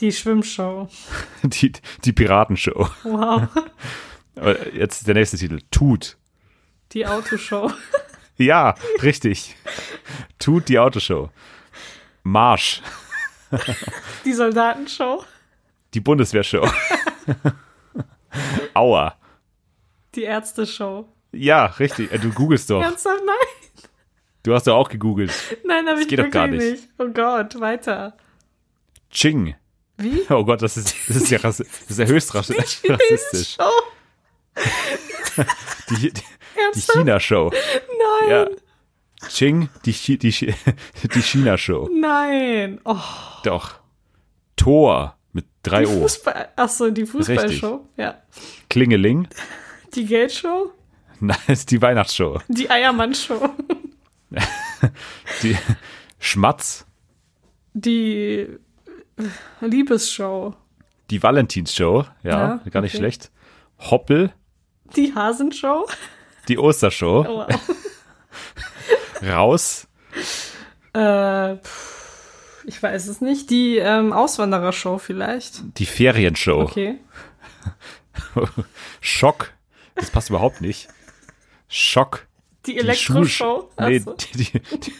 [0.00, 0.86] Die Schwimmshow.
[1.44, 1.72] Die,
[2.04, 2.88] die Piratenshow.
[3.04, 3.48] Wow.
[4.72, 5.60] Jetzt der nächste Titel.
[5.70, 6.16] Tut.
[6.92, 7.70] Die Autoshow.
[8.36, 9.54] Ja, richtig.
[10.40, 11.30] Tut die Autoshow.
[12.24, 12.82] Marsch.
[14.24, 15.24] Die Soldatenshow.
[15.94, 16.68] Die Bundeswehrshow.
[18.74, 19.16] Aua.
[20.16, 21.08] Die Ärzteshow.
[21.32, 22.10] Ja, richtig.
[22.12, 22.82] Äh, Du googelst doch.
[22.82, 23.22] Ernsthaft?
[23.24, 23.88] Nein.
[24.42, 25.32] Du hast doch auch gegoogelt.
[25.64, 26.60] Nein, habe ich geht doch gar nicht.
[26.60, 26.88] nicht.
[26.98, 28.16] Oh Gott, weiter.
[29.10, 29.54] Ching.
[29.96, 30.22] Wie?
[30.28, 32.58] Oh Gott, das ist, das ist ja, das ist ja höchst rassi-
[32.90, 33.54] rassistisch.
[33.54, 33.70] Show?
[35.90, 36.80] Die, die, die?
[36.80, 37.50] China-Show.
[37.50, 38.30] Nein.
[38.30, 38.46] Ja.
[39.28, 40.54] Ching, die, Chi- die, Chi-
[41.02, 41.88] die China-Show.
[41.92, 42.80] Nein.
[42.84, 42.96] Oh,
[43.42, 43.74] Doch.
[44.56, 46.02] Tor mit drei O.
[46.02, 46.50] Fußball.
[46.56, 47.88] Achso, die Fußballshow.
[47.96, 48.22] Ja.
[48.70, 49.28] Klingeling.
[49.94, 50.72] Die Geldshow.
[51.20, 52.40] Nein, ist die Weihnachtsshow.
[52.48, 53.50] Die Eiermann-Show.
[55.42, 55.56] Die
[56.18, 56.86] Schmatz.
[57.72, 58.46] Die
[59.16, 59.28] äh,
[59.60, 60.54] Liebesshow.
[61.10, 62.04] Die Valentinsshow.
[62.22, 62.98] Ja, Ja, gar nicht okay.
[63.02, 63.30] schlecht.
[63.78, 64.32] Hoppel.
[64.96, 65.86] Die Hasenshow.
[66.48, 67.24] Die Ostershow.
[67.26, 67.60] Oh, wow.
[69.22, 69.86] Raus.
[70.94, 71.54] äh,
[72.66, 73.50] ich weiß es nicht.
[73.50, 75.62] Die ähm, Auswanderershow vielleicht.
[75.78, 76.62] Die Ferienshow.
[76.62, 76.98] Okay.
[79.00, 79.52] Schock.
[79.94, 80.88] Das passt überhaupt nicht.
[81.68, 82.26] Schock.
[82.66, 83.70] Die die Elektroshow?
[83.78, 84.00] Schulsch- Nee,
[84.34, 84.92] die, die, die,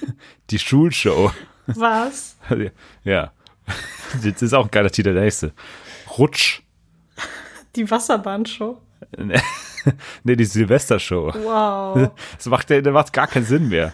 [0.51, 1.33] die Schulshow.
[1.67, 2.37] Was?
[3.05, 3.33] ja.
[4.23, 5.53] Das ist auch ein geiler Titel, der nächste.
[6.19, 6.61] Rutsch.
[7.77, 8.81] Die Wasserbahnshow?
[10.25, 11.33] Nee, die Silvestershow.
[11.35, 12.11] Wow.
[12.37, 13.93] Das macht, das macht gar keinen Sinn mehr.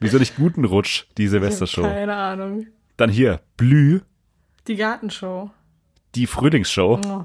[0.00, 1.82] Wieso nicht guten Rutsch, die Silvestershow?
[1.82, 2.66] Keine Ahnung.
[2.96, 4.00] Dann hier, Blü,
[4.66, 5.50] Die Gartenshow.
[6.14, 7.00] die Frühlingsshow.
[7.06, 7.24] Oh.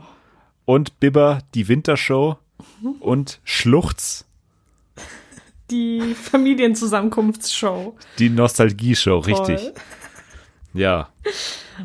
[0.66, 2.38] Und Bibber, die Wintershow.
[3.00, 4.26] Und Schluchz,
[5.72, 7.96] Die Familienzusammenkunftsshow.
[8.20, 9.72] die Nostalgie-Show, richtig.
[10.74, 11.10] Ja,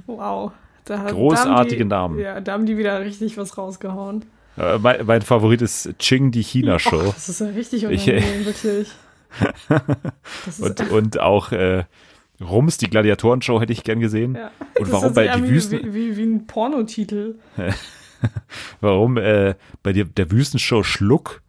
[0.06, 0.52] Wow.
[0.84, 2.18] Da, Großartige da die, Namen.
[2.20, 4.24] Ja, da haben die wieder richtig was rausgehauen.
[4.56, 7.02] Äh, mein, mein Favorit ist Ching, die Oh, China-Show.
[7.14, 8.88] das ist ja richtig Ich- unangenehm, wirklich.
[10.46, 11.84] Das ist Und, und auch äh,
[12.40, 14.34] Rums, die Gladiatoren-Show hätte ich gern gesehen.
[14.36, 14.50] ja.
[14.78, 17.34] Und Das warum bei die wie, Wüsten, Wie, wie, wie ein Pornotitel.
[18.80, 21.42] warum äh, bei dir der Wüstenshow Schluck?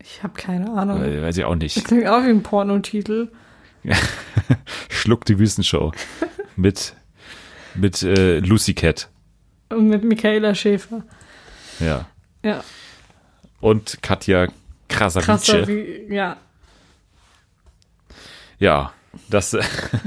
[0.00, 1.02] Ich habe keine Ahnung.
[1.02, 1.84] Äh, weiß ich auch nicht.
[1.84, 3.28] Klingt auch wie ein Pornotitel.
[4.88, 5.92] Schluck die Wüstenshow.
[6.56, 6.94] mit
[7.74, 9.10] mit äh, Lucy Cat.
[9.70, 11.02] Und mit Michaela Schäfer.
[11.80, 12.06] Ja.
[12.42, 12.62] Ja,
[13.60, 14.48] Und Katja
[14.88, 16.10] krasser Krasavice.
[16.10, 16.36] ja.
[18.58, 18.92] Ja,
[19.30, 19.56] das,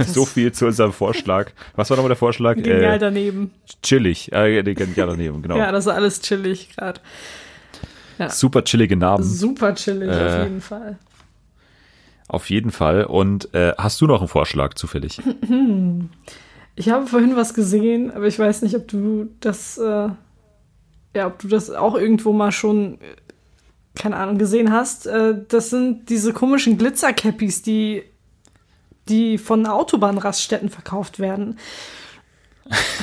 [0.05, 1.51] so viel zu unserem Vorschlag.
[1.75, 2.55] Was war nochmal der Vorschlag?
[2.55, 3.51] Genial Äh, daneben.
[3.81, 4.31] chillig.
[4.31, 5.57] Äh, genial daneben, genau.
[5.57, 6.99] Ja, das ist alles chillig gerade.
[8.29, 9.23] Super chillige Namen.
[9.23, 10.97] Super chillig auf Äh, jeden Fall.
[12.27, 13.05] Auf jeden Fall.
[13.05, 15.21] Und äh, hast du noch einen Vorschlag zufällig?
[16.79, 20.09] Ich habe vorhin was gesehen, aber ich weiß nicht, ob du das, äh,
[21.17, 23.15] ja, ob du das auch irgendwo mal schon, äh,
[23.95, 25.07] keine Ahnung, gesehen hast.
[25.07, 28.03] Äh, das sind diese komischen Glitzercappies, die,
[29.09, 31.57] die von Autobahnraststätten verkauft werden.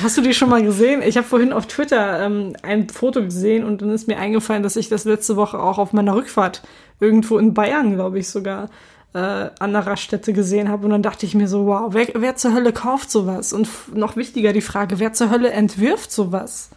[0.01, 1.01] Hast du die schon mal gesehen?
[1.01, 4.75] Ich habe vorhin auf Twitter ähm, ein Foto gesehen und dann ist mir eingefallen, dass
[4.75, 6.61] ich das letzte Woche auch auf meiner Rückfahrt
[6.99, 8.69] irgendwo in Bayern, glaube ich sogar,
[9.13, 10.85] äh, an der Raststätte gesehen habe.
[10.85, 13.53] Und dann dachte ich mir so, wow, wer, wer zur Hölle kauft sowas?
[13.53, 16.69] Und noch wichtiger die Frage, wer zur Hölle entwirft sowas?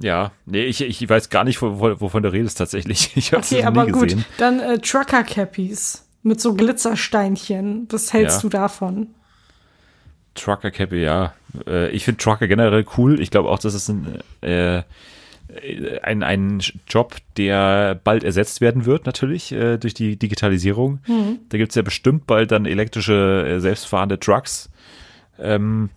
[0.00, 3.12] Ja, nee, ich, ich weiß gar nicht, wovon, wovon du redest tatsächlich.
[3.16, 4.04] Ich habe es Okay, aber nie gut.
[4.04, 4.24] gesehen.
[4.38, 7.88] Dann äh, Trucker-Cappies mit so Glitzersteinchen.
[7.90, 8.42] Was hältst Ja.
[8.42, 9.08] du davon?
[10.34, 11.34] Trucker Cappy, ja.
[11.66, 13.20] Äh, ich finde Trucker generell cool.
[13.20, 14.82] Ich glaube auch, das ist ein, äh,
[16.02, 21.00] ein, ein Job, der bald ersetzt werden wird, natürlich, äh, durch die Digitalisierung.
[21.48, 24.70] Da gibt's ja bestimmt bald dann elektrische, äh, selbstfahrende Trucks.
[25.40, 25.90] Ähm,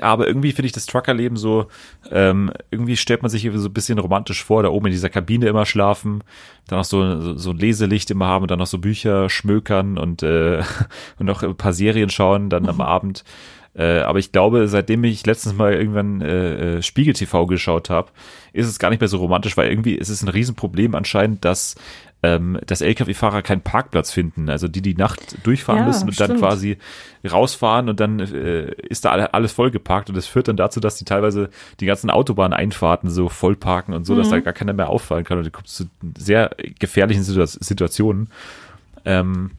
[0.00, 1.66] aber irgendwie finde ich das Truckerleben so,
[2.10, 5.48] ähm, irgendwie stellt man sich so ein bisschen romantisch vor, da oben in dieser Kabine
[5.48, 6.22] immer schlafen,
[6.68, 9.98] dann noch so, so, so ein Leselicht immer haben und dann noch so Bücher schmökern
[9.98, 10.62] und, äh,
[11.18, 13.24] und noch ein paar Serien schauen dann am Abend.
[13.74, 18.10] Äh, aber ich glaube, seitdem ich letztens mal irgendwann äh, äh, Spiegel TV geschaut habe,
[18.52, 21.76] ist es gar nicht mehr so romantisch, weil irgendwie ist es ein Riesenproblem anscheinend, dass
[22.22, 24.50] ähm, dass Lkw-Fahrer keinen Parkplatz finden.
[24.50, 26.40] Also die die Nacht durchfahren Ja, müssen und dann stimmt.
[26.40, 26.76] quasi
[27.30, 30.96] rausfahren und dann äh, ist da alle- alles vollgeparkt und das führt dann dazu, dass
[30.96, 31.48] die teilweise
[31.80, 34.32] die ganzen Autobahneinfahrten so voll parken und so, dass Mhm.
[34.32, 35.84] da gar keiner mehr auffallen kann und du kommst zu
[36.18, 38.28] sehr gefährlichen Situa- Situationen.
[39.04, 39.52] Ähm,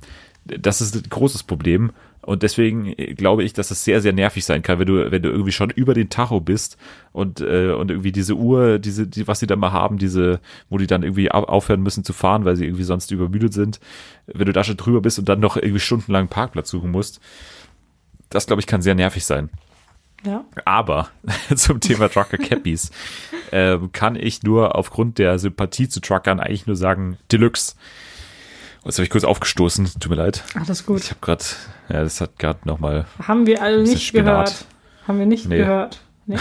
[0.45, 1.91] das ist ein großes Problem.
[2.24, 5.24] Und deswegen äh, glaube ich, dass es sehr, sehr nervig sein kann, wenn du, wenn
[5.24, 6.78] du irgendwie schon über den Tacho bist
[7.11, 10.78] und, äh, und irgendwie diese Uhr, diese, die, was sie da mal haben, diese, wo
[10.78, 13.80] die dann irgendwie au- aufhören müssen zu fahren, weil sie irgendwie sonst übermüdet sind,
[14.28, 17.19] wenn du da schon drüber bist und dann noch irgendwie stundenlang einen Parkplatz suchen musst,
[18.30, 19.49] das glaube ich kann sehr nervig sein.
[20.24, 20.45] Ja.
[20.65, 21.09] Aber
[21.55, 22.91] zum Thema Trucker Cappies
[23.51, 27.74] ähm, kann ich nur aufgrund der Sympathie zu Truckern eigentlich nur sagen, Deluxe.
[28.84, 30.44] Jetzt habe ich kurz aufgestoßen, tut mir leid.
[30.56, 31.04] Alles Ich gut.
[31.12, 31.44] habe gerade,
[31.90, 34.26] ja, das hat gerade nochmal, Haben wir alle nicht Spinat.
[34.26, 34.66] gehört.
[35.08, 35.58] Haben wir nicht Nee.
[35.58, 36.02] gehört.
[36.26, 36.38] Nee.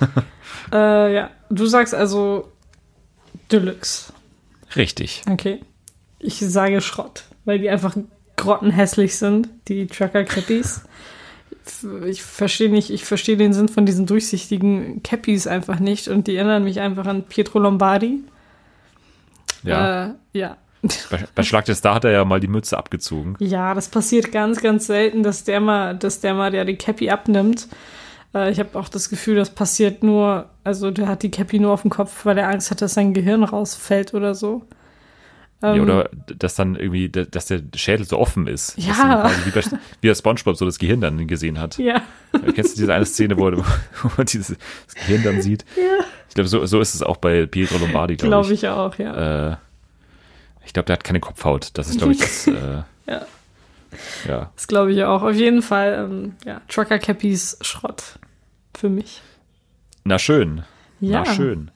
[0.72, 2.50] äh, ja, du sagst also
[3.52, 4.12] Deluxe.
[4.74, 5.22] richtig.
[5.30, 5.60] Okay.
[6.18, 7.96] Ich sage Schrott, weil die einfach
[8.36, 10.82] grottenhässlich sind, die Trucker Cappies.
[12.06, 16.36] Ich verstehe nicht, ich verstehe den Sinn von diesen durchsichtigen Cappies einfach nicht und die
[16.36, 18.20] erinnern mich einfach an Pietro Lombardi.
[19.62, 20.06] Ja.
[20.06, 20.56] Äh, ja.
[21.10, 23.36] Bei, bei Schlag der Star hat er ja mal die Mütze abgezogen.
[23.38, 27.10] Ja, das passiert ganz, ganz selten, dass der mal, dass der mal der die Cappy
[27.10, 27.68] abnimmt.
[28.34, 31.72] Äh, ich habe auch das Gefühl, das passiert nur, also der hat die Cappy nur
[31.72, 34.62] auf dem Kopf, weil er Angst hat, dass sein Gehirn rausfällt oder so.
[35.62, 38.74] ja, Ähm, oder dass dann irgendwie, dass der Schädel so offen ist.
[38.78, 39.30] Ja.
[39.44, 39.62] Wie, bei,
[40.00, 41.78] wie der Spongebob so das Gehirn dann gesehen hat.
[41.78, 42.02] Ja,
[42.54, 44.56] Kennst du diese eine Szene, wo, wo man dieses
[44.86, 45.64] das Gehirn dann sieht?
[45.76, 46.04] ja.
[46.28, 48.62] Ich glaube, so, so ist es auch bei Pietro Lombardi, glaube glaube ich.
[48.64, 49.52] ich auch, ja.
[49.52, 49.56] Äh,
[50.66, 51.70] ich glaube, der hat keine Kopfhaut.
[51.74, 52.46] Das ist, glaube ich, das.
[52.48, 53.26] Äh, Ja.
[54.26, 54.50] ja.
[54.54, 55.22] Das glaube ich auch.
[55.22, 58.18] Auf jeden Fall, ähm, ja, Trucker Cappies Schrott
[58.76, 59.22] für mich.
[60.04, 60.64] Na schön.
[61.00, 61.22] Ja.
[61.24, 61.70] Na schön.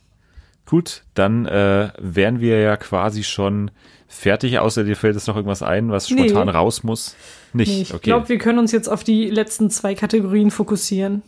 [0.67, 3.71] Gut, dann äh, wären wir ja quasi schon
[4.07, 6.29] fertig, außer dir fällt jetzt noch irgendwas ein, was Nee.
[6.29, 7.17] spontan raus muss.
[7.53, 8.03] Nicht, Nee, ich okay.
[8.05, 11.23] glaube, wir können uns jetzt auf die letzten zwei Kategorien fokussieren.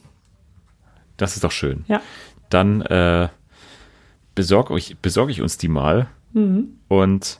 [1.17, 1.85] das ist doch schön.
[1.89, 2.01] Ja.
[2.51, 3.29] Dann äh,
[4.35, 6.09] besorge ich, besorg ich uns die mal.
[6.33, 6.79] Mhm.
[6.89, 7.39] Und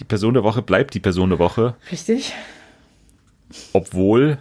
[0.00, 2.32] die Person der Woche bleibt die Person der Woche, Richtig.
[3.72, 4.38] obwohl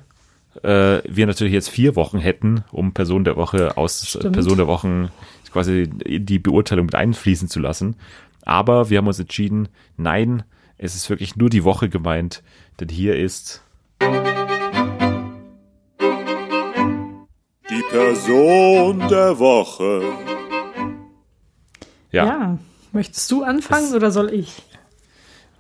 [0.64, 4.34] äh, wir natürlich jetzt vier Wochen hätten, um Person der Woche aus Stimmt.
[4.34, 5.10] Person der Wochen
[5.52, 7.96] quasi in die Beurteilung mit einfließen zu lassen.
[8.44, 10.44] Aber wir haben uns entschieden, nein,
[10.78, 12.44] es ist wirklich nur die Woche gemeint,
[12.80, 13.64] denn hier ist
[17.70, 20.02] Die Person der Woche.
[22.12, 22.58] ja, Ja.
[22.94, 24.64] Möchtest du anfangen oder soll ich?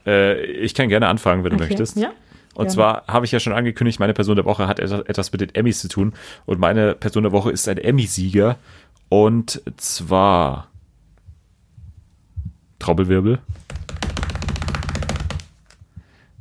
[0.07, 1.97] Äh, ich kann gerne anfangen, wenn du Okay, möchtest.
[1.97, 2.11] ja,
[2.55, 5.53] Und zwar habe ich ja schon angekündigt, meine Person der Woche hat etwas mit den
[5.53, 6.13] Emmys zu tun.
[6.45, 8.57] Und meine Person der Woche ist ein Emmy-Sieger.
[9.09, 10.69] Und zwar
[12.79, 13.39] Trommelwirbel.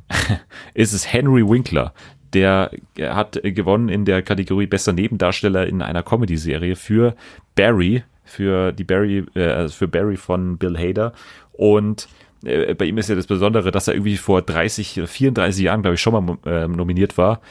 [0.73, 1.93] ist es Henry Winkler.
[2.33, 7.15] Der hat gewonnen in der Kategorie Bester Nebendarsteller in einer Comedy-Serie für
[7.55, 11.13] Barry, für die Barry, äh, also für Barry von Bill Hader.
[11.53, 12.07] Und
[12.43, 15.81] äh, bei ihm ist ja das Besondere, dass er irgendwie vor 30, oder 34 Jahren,
[15.81, 17.41] glaube ich, schon mal äh, nominiert war.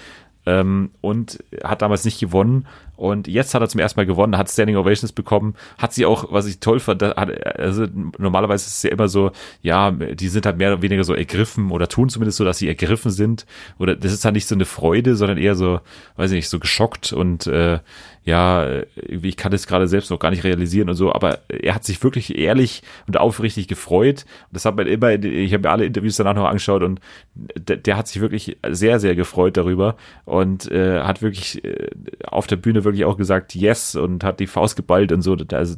[0.48, 2.66] Ähm, und hat damals nicht gewonnen.
[2.96, 6.32] Und jetzt hat er zum ersten Mal gewonnen, hat Standing Ovations bekommen, hat sie auch,
[6.32, 10.46] was ich toll fand, hat, also normalerweise ist es ja immer so, ja, die sind
[10.46, 13.44] halt mehr oder weniger so ergriffen oder tun zumindest so, dass sie ergriffen sind.
[13.78, 15.80] Oder das ist halt nicht so eine Freude, sondern eher so,
[16.16, 17.80] weiß ich nicht, so geschockt und äh,
[18.26, 21.84] ja, ich kann das gerade selbst noch gar nicht realisieren und so, aber er hat
[21.84, 24.26] sich wirklich ehrlich und aufrichtig gefreut.
[24.50, 27.00] Das hat man immer, ich habe mir alle Interviews danach noch angeschaut und
[27.34, 31.88] der, der hat sich wirklich sehr, sehr gefreut darüber und äh, hat wirklich äh,
[32.26, 35.36] auf der Bühne wirklich auch gesagt, yes, und hat die Faust geballt und so.
[35.36, 35.76] Da, also,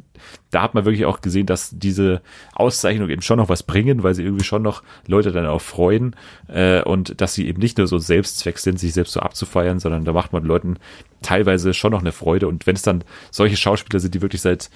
[0.49, 2.19] da hat man wirklich auch gesehen, dass diese
[2.55, 6.15] Auszeichnungen eben schon noch was bringen, weil sie irgendwie schon noch Leute dann auch freuen
[6.47, 10.03] äh, und dass sie eben nicht nur so Selbstzweck sind, sich selbst so abzufeiern, sondern
[10.03, 10.77] da macht man Leuten
[11.21, 12.47] teilweise schon noch eine Freude.
[12.47, 14.69] Und wenn es dann solche Schauspieler sind, die wirklich seit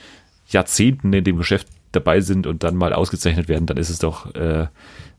[0.48, 4.34] Jahrzehnten in dem Geschäft dabei sind und dann mal ausgezeichnet werden, dann ist es doch,
[4.36, 4.68] äh,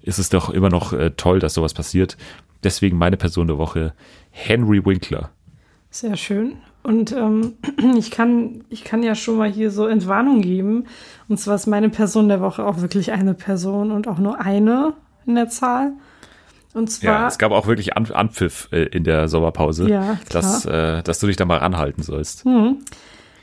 [0.03, 2.17] ist es doch immer noch äh, toll, dass sowas passiert.
[2.63, 3.95] Deswegen meine Person der Woche,
[4.31, 5.31] Henry Winkler.
[5.91, 6.57] Sehr schön.
[6.83, 7.55] Und ähm,
[7.99, 10.87] ich, kann, ich kann ja schon mal hier so Entwarnung geben.
[11.29, 14.95] Und zwar ist meine Person der Woche auch wirklich eine Person und auch nur eine
[15.27, 15.93] in der Zahl.
[16.75, 20.67] Und Ja, zwar, es gab auch wirklich An Anpfiff äh, in der Sommerpause, Ja, dass,
[20.67, 22.45] äh, dass du dich da mal ranhalten sollst.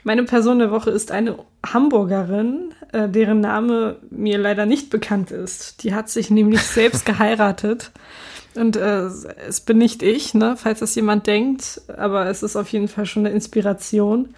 [0.04, 5.84] meine Person der Woche ist eine Hamburgerin, äh, deren Name mir leider nicht bekannt ist.
[5.84, 7.92] Die hat sich nämlich selbst geheiratet.
[8.56, 9.06] Und äh,
[9.48, 13.06] es bin nicht ich, ne, falls das jemand denkt, aber es ist auf jeden Fall
[13.06, 14.34] schon eine Inspiration.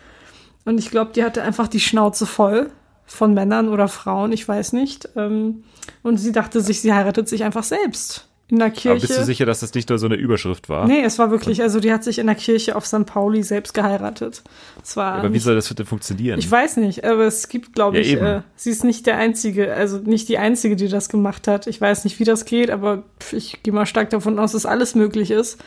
[0.65, 2.69] Und ich glaube, die hatte einfach die Schnauze voll
[3.07, 5.09] von Männern oder Frauen, ich weiß nicht.
[5.15, 5.63] Ähm,
[6.03, 8.91] und sie dachte sich, sie heiratet sich einfach selbst in der Kirche.
[8.91, 10.87] Aber bist du sicher, dass das nicht nur so eine Überschrift war?
[10.87, 13.05] Nee, es war wirklich, also die hat sich in der Kirche auf St.
[13.07, 14.43] Pauli selbst geheiratet.
[14.81, 16.37] Es war Aber wie soll das denn funktionieren?
[16.37, 19.73] ich weiß nicht, aber es gibt, glaube Ja, ich, äh, sie ist nicht der Einzige,
[19.73, 21.65] also nicht die Einzige, die das gemacht hat.
[21.65, 24.93] Ich weiß nicht, wie das geht, aber ich gehe mal stark davon aus, dass alles
[24.93, 25.57] möglich ist.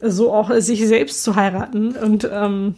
[0.00, 1.94] So auch sich selbst zu heiraten.
[1.94, 2.74] Und ähm,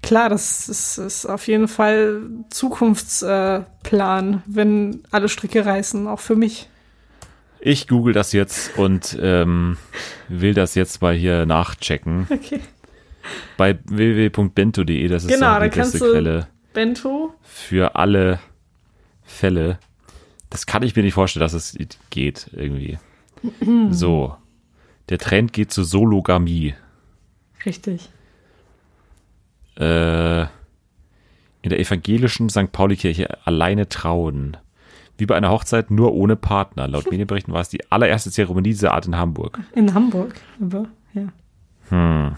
[0.00, 6.36] klar, das ist, ist auf jeden Fall Zukunftsplan, äh, wenn alle Stricke reißen, auch für
[6.36, 6.68] mich.
[7.66, 9.78] Ich google das jetzt und ähm,
[10.28, 12.26] will das jetzt mal hier nachchecken.
[12.30, 12.60] Okay.
[13.56, 18.38] Bei www.bento.de, das ist Genau, doch die da kannst beste du- Quelle Bento, für alle
[19.22, 19.78] Fälle.
[20.50, 21.74] Das kann ich mir nicht vorstellen, dass es
[22.10, 22.98] geht irgendwie.
[23.90, 24.36] so.
[25.08, 26.74] Der Trend geht zur Sologamie.
[27.64, 28.10] richtig.
[29.78, 32.70] Äh, in der evangelischen St.
[32.72, 34.56] Pauli-Kirche alleine trauen.
[35.16, 36.88] Wie bei einer Hochzeit, nur ohne Partner.
[36.88, 39.60] Laut Medienberichten war es die allererste Zeremonie dieser Art in Hamburg.
[39.74, 42.36] In Hamburg, aber ja.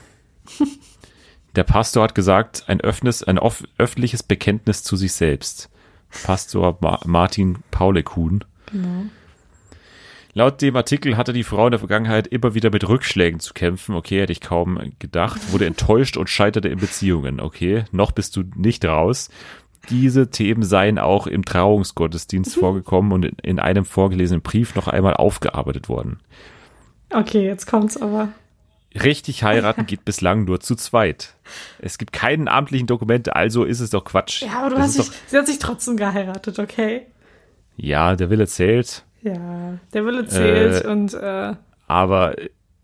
[1.57, 3.39] Der Pastor hat gesagt, ein, öffnes, ein
[3.79, 5.71] öffentliches Bekenntnis zu sich selbst.
[6.25, 8.45] Pastor Ma Martin Paulekuhn.
[8.71, 9.07] Genau.
[10.35, 13.95] Laut dem Artikel hatte die Frau in der Vergangenheit immer wieder mit Rückschlägen zu kämpfen.
[13.95, 15.41] Okay, hätte ich kaum gedacht.
[15.51, 17.41] Wurde enttäuscht und scheiterte in Beziehungen.
[17.41, 19.31] Okay, noch bist du nicht raus.
[19.91, 25.15] Diese Themen seien auch im Trauungsgottesdienst vorgekommen und in- in einem vorgelesenen Brief noch einmal
[25.15, 26.19] aufgearbeitet worden.
[27.11, 28.29] Okay, jetzt kommt's aber.
[29.03, 31.35] Richtig heiraten geht bislang nur zu zweit.
[31.79, 34.43] Es gibt keinen amtlichen Dokumente, also ist es doch Quatsch.
[34.43, 37.03] Ja, aber du Das hast dich, sie hat sich trotzdem geheiratet, okay?
[37.77, 41.55] Ja, der Wille zählt, Ja, der Wille zählt Äh, und äh,
[41.87, 42.37] aber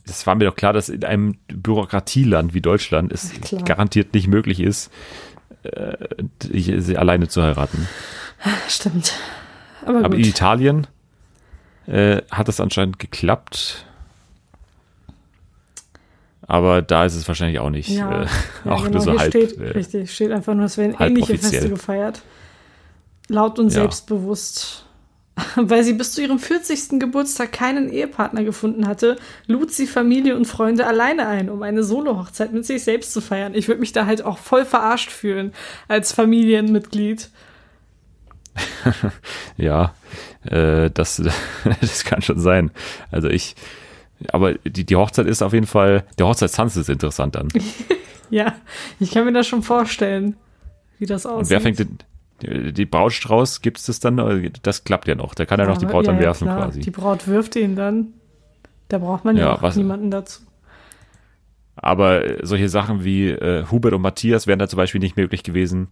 [0.05, 3.33] es war mir doch klar, dass in einem Bürokratieland wie Deutschland es
[3.65, 4.91] garantiert nicht möglich ist,
[6.51, 7.89] sie alleine zu heiraten.
[8.69, 9.13] Stimmt.
[9.85, 10.87] Aber, Aber in Italien
[11.87, 13.87] äh, hat es anscheinend geklappt.
[16.47, 17.89] Aber da ist es wahrscheinlich auch nicht.
[17.89, 18.27] ja, äh,
[18.65, 19.31] ja, auch genau, nur so halb.
[19.31, 21.53] steht, äh, richtig, steht einfach nur, es werden ähnliche offiziell.
[21.53, 22.23] Feste gefeiert.
[23.29, 23.81] Laut und Ja.
[23.81, 24.85] selbstbewusst.
[25.57, 27.01] Weil sie bis zu ihrem 40.
[27.01, 29.17] Geburtstag keinen Ehepartner gefunden hatte,
[29.47, 33.55] lud sie Familie und Freunde alleine ein, um eine Solo-Hochzeit mit sich selbst zu feiern.
[33.55, 35.53] Ich würde mich da halt auch voll verarscht fühlen
[35.89, 37.31] als Familienmitglied.
[39.57, 39.95] Ja,
[40.45, 41.23] äh, das,
[41.81, 42.71] das kann schon sein.
[43.11, 43.55] Also ich,
[44.29, 47.49] aber die, die Hochzeit ist auf jeden Fall, der Hochzeitstanz ist interessant dann.
[48.31, 48.55] Ja,
[48.99, 50.37] ich kann mir das schon vorstellen,
[50.99, 51.39] wie das aussieht.
[51.39, 51.99] Und wer fängt den,
[52.43, 54.53] die, Brautstrauß, gibt es das dann?
[54.63, 55.35] Das klappt ja noch.
[55.35, 56.63] Da kann ja noch die Braut dann ja, ja, werfen klar.
[56.67, 56.81] quasi.
[56.81, 58.09] Die Braut wirft ihn dann.
[58.89, 60.43] Da braucht man ja, auch niemanden dazu.
[61.77, 65.43] Aber äh, solche Sachen wie äh, Hubert und Matthias wären da zum Beispiel nicht möglich
[65.43, 65.89] gewesen.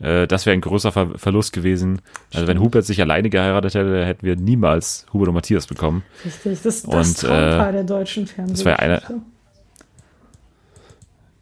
[0.00, 2.02] Äh, das wäre ein großer Ver Verlust gewesen.
[2.34, 6.02] Also wenn Hubert sich alleine geheiratet hätte, hätten wir niemals Hubert und Matthias bekommen.
[6.24, 8.64] Richtig, das, das Und, Traumpaar äh, der deutschen Fernsehgeschichte.
[8.64, 9.22] das wäre eine-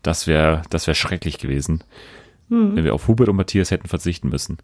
[0.03, 1.82] Das wäre das wär schrecklich gewesen,
[2.51, 4.59] wenn wir auf Hubert und Matthias hätten verzichten müssen.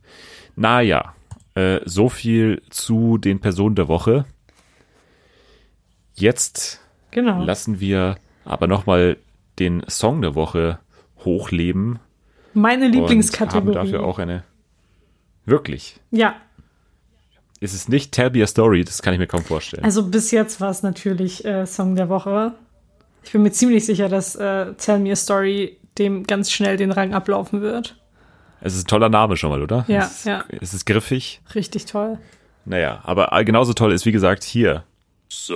[0.56, 1.14] Naja,
[1.54, 4.24] äh, so viel zu den Personen der Woche.
[6.14, 6.80] Jetzt
[7.10, 7.42] Genau.
[7.42, 9.16] lassen wir aber nochmal
[9.58, 10.78] den Song der Woche
[11.24, 11.98] hochleben.
[12.54, 13.74] Meine Und haben Lieblingskategorie.
[13.74, 14.44] dafür auch eine.
[15.44, 16.00] Wirklich.
[16.10, 16.34] ja,
[17.60, 18.84] Ist es nicht Tell Me a Story?
[18.84, 19.84] Das kann ich mir kaum vorstellen.
[19.84, 22.52] also bis jetzt war es natürlich äh, Song der Woche.
[23.24, 26.92] Ich bin mir ziemlich sicher, dass äh, Tell Me a Story dem ganz schnell den
[26.92, 27.96] Rang ablaufen wird.
[28.60, 29.84] es ist ein toller Name schon mal, oder?
[29.88, 30.44] Ja, es ist, ja.
[30.60, 31.40] Es ist griffig.
[31.54, 32.18] Richtig toll.
[32.64, 34.84] Naja, aber genauso toll ist, wie gesagt, hier.
[35.28, 35.54] So.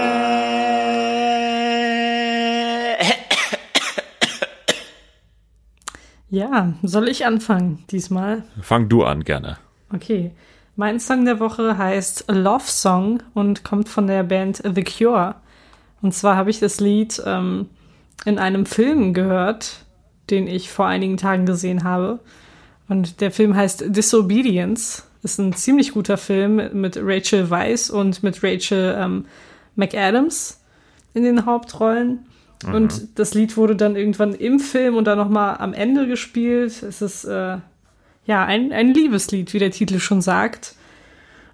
[6.31, 8.45] Ja, soll ich anfangen diesmal?
[8.61, 9.59] Fang du an, gerne.
[9.95, 10.33] Okay.
[10.75, 15.35] Mein Song der Woche heißt A Love Song und kommt von der Band The Cure.
[16.01, 17.69] Und zwar habe ich das Lied ähm,
[18.25, 19.85] in einem Film gehört,
[20.31, 22.21] den ich vor einigen Tagen gesehen habe.
[22.89, 25.07] Und der Film heißt Disobedience.
[25.23, 29.27] Ist ein ziemlich guter Film mit Rachel Weisz und mit Rachel ähm,
[29.77, 30.61] McAdams
[31.15, 32.27] in den Hauptrollen.
[32.65, 36.83] Und das Lied wurde dann irgendwann im Film und dann nochmal am Ende gespielt.
[36.83, 37.59] Es ist äh,
[38.27, 40.75] ja ein, ein Liebeslied, wie der Titel schon sagt.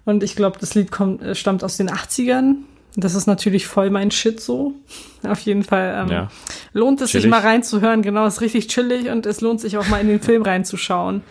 [0.05, 2.55] Und ich glaube, das Lied kommt, äh, stammt aus den 80ern.
[2.95, 4.73] Das ist natürlich voll mein Shit so.
[5.23, 6.31] Auf jeden Fall ähm, Ja.
[6.73, 7.31] lohnt es sich Chillig.
[7.31, 8.01] mal reinzuhören.
[8.01, 11.21] Genau, ist richtig chillig und es lohnt sich auch mal in den Film reinzuschauen.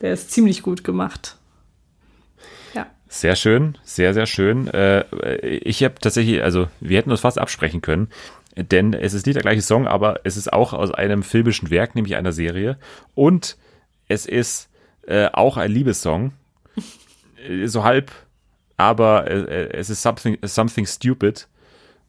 [0.00, 1.36] Der ist ziemlich gut gemacht.
[2.74, 2.86] Ja.
[3.08, 4.68] Sehr schön, sehr, sehr schön.
[4.68, 5.04] Äh,
[5.58, 8.08] ich habe tatsächlich, also wir hätten uns fast absprechen können,
[8.56, 11.94] denn es ist nicht der gleiche Song, aber es ist auch aus einem filmischen Werk,
[11.94, 12.78] nämlich einer Serie.
[13.14, 13.56] Und
[14.08, 14.68] es ist
[15.06, 16.32] äh, auch ein Liebessong.
[17.48, 18.12] Äh, so halb,
[18.76, 21.48] aber äh, es ist Something, something Stupid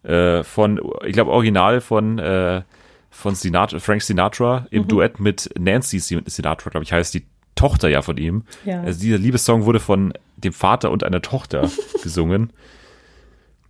[0.03, 2.61] äh, von, ich glaube, original von, äh,
[3.09, 7.25] von Sinatra, Frank Sinatra im Duett mit Nancy Sinatra, glaube ich, heißt die
[7.55, 8.43] Tochter ja von ihm.
[8.65, 8.81] Ja.
[8.81, 11.69] Also dieser Liebessong wurde von dem Vater und einer Tochter
[12.03, 12.51] gesungen.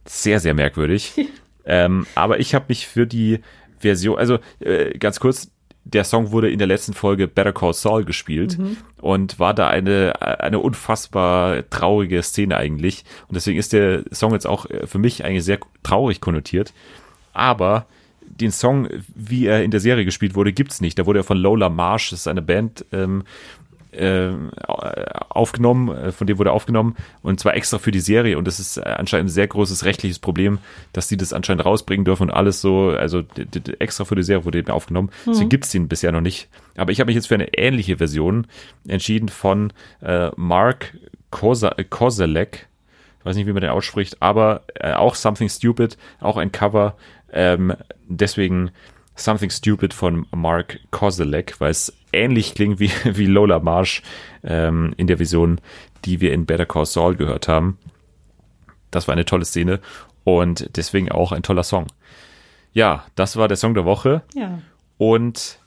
[0.05, 1.13] Sehr, sehr merkwürdig.
[1.65, 3.41] ähm, aber ich habe mich für die
[3.79, 5.51] Version, also äh, ganz kurz,
[5.85, 8.57] der Song wurde in der letzten Folge Better Call Saul gespielt
[9.01, 13.05] und war da eine, eine unfassbar traurige Szene eigentlich.
[13.27, 16.73] Und deswegen ist der Song jetzt auch äh, für mich eigentlich sehr traurig konnotiert.
[17.33, 17.85] Aber
[18.21, 20.97] den Song, wie er in der Serie gespielt wurde, gibt's nicht.
[20.97, 23.23] Da wurde er von Lola Marsh, das ist eine Band, ähm,
[23.95, 24.33] äh,
[25.29, 28.77] aufgenommen, äh, von dem wurde aufgenommen und zwar extra für die Serie und das ist
[28.77, 30.59] anscheinend ein sehr großes rechtliches Problem,
[30.93, 33.23] dass die das anscheinend rausbringen dürfen und alles so, also
[33.79, 35.09] extra für die Serie wurde eben aufgenommen.
[35.25, 36.49] Deswegen gibt's den bisher noch nicht.
[36.77, 38.47] Aber ich habe mich jetzt für eine ähnliche Version
[38.87, 40.97] entschieden von äh, Mark
[41.31, 42.67] Kosa- Koselleck.
[43.19, 46.95] Ich weiß nicht, wie man den ausspricht, aber äh, auch Something Stupid, auch ein Cover.
[47.31, 47.73] Ähm,
[48.07, 48.71] deswegen
[49.15, 54.01] Something Stupid von Mark Koselleck, weil es ähnlich klingt wie, wie Lola Marsh
[54.43, 55.59] ähm, in der Vision,
[56.05, 57.77] die wir in Better Call Saul gehört haben.
[58.91, 59.79] Das war eine tolle Szene
[60.23, 61.87] und deswegen auch ein toller Song.
[62.73, 64.59] Ja, das war der Song der Woche Ja.
[64.97, 65.59] und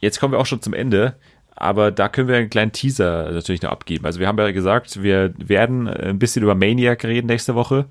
[0.00, 1.14] jetzt kommen wir auch schon zum Ende.
[1.56, 4.06] Aber da können wir einen kleinen Teaser natürlich noch abgeben.
[4.06, 7.84] Also wir haben ja gesagt, wir werden ein bisschen über Maniac reden nächste Woche,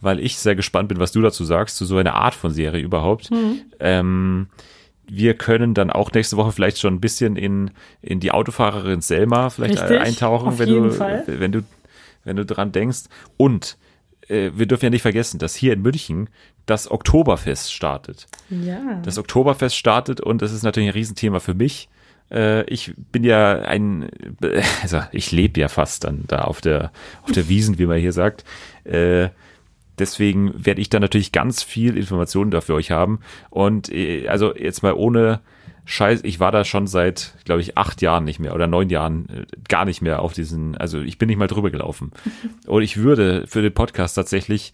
[0.00, 2.80] weil ich sehr gespannt bin, was du dazu sagst, zu so einer Art von Serie
[2.82, 3.28] überhaupt.
[3.78, 4.46] Ähm,
[5.10, 9.50] wir können dann auch nächste Woche vielleicht schon ein bisschen in, in die Autofahrerin Selma
[9.50, 11.24] vielleicht Richtig, eintauchen, wenn du, Fall.
[11.26, 11.62] wenn du,
[12.24, 13.04] wenn du dran denkst.
[13.36, 13.76] Und
[14.28, 16.30] äh, wir dürfen ja nicht vergessen, dass hier in München
[16.66, 18.28] das Oktoberfest startet.
[18.48, 19.00] Ja.
[19.04, 21.88] Das Oktoberfest startet und das ist natürlich ein Riesenthema für mich.
[22.30, 24.08] Äh, ich bin ja ein,
[24.82, 26.92] also ich lebe ja fast dann da auf der,
[27.22, 28.44] auf der Wiesen, wie man hier sagt.
[28.84, 29.30] Äh,
[30.00, 33.20] deswegen werde ich da natürlich ganz viel Informationen dafür euch haben.
[33.50, 35.40] Und äh, also jetzt mal ohne
[35.84, 39.28] Scheiß, ich war da schon seit, glaube ich, acht Jahren nicht mehr oder neun Jahren
[39.28, 42.12] äh, gar nicht mehr auf diesen, also ich bin nicht mal drüber gelaufen.
[42.66, 44.72] Und ich würde für den Podcast tatsächlich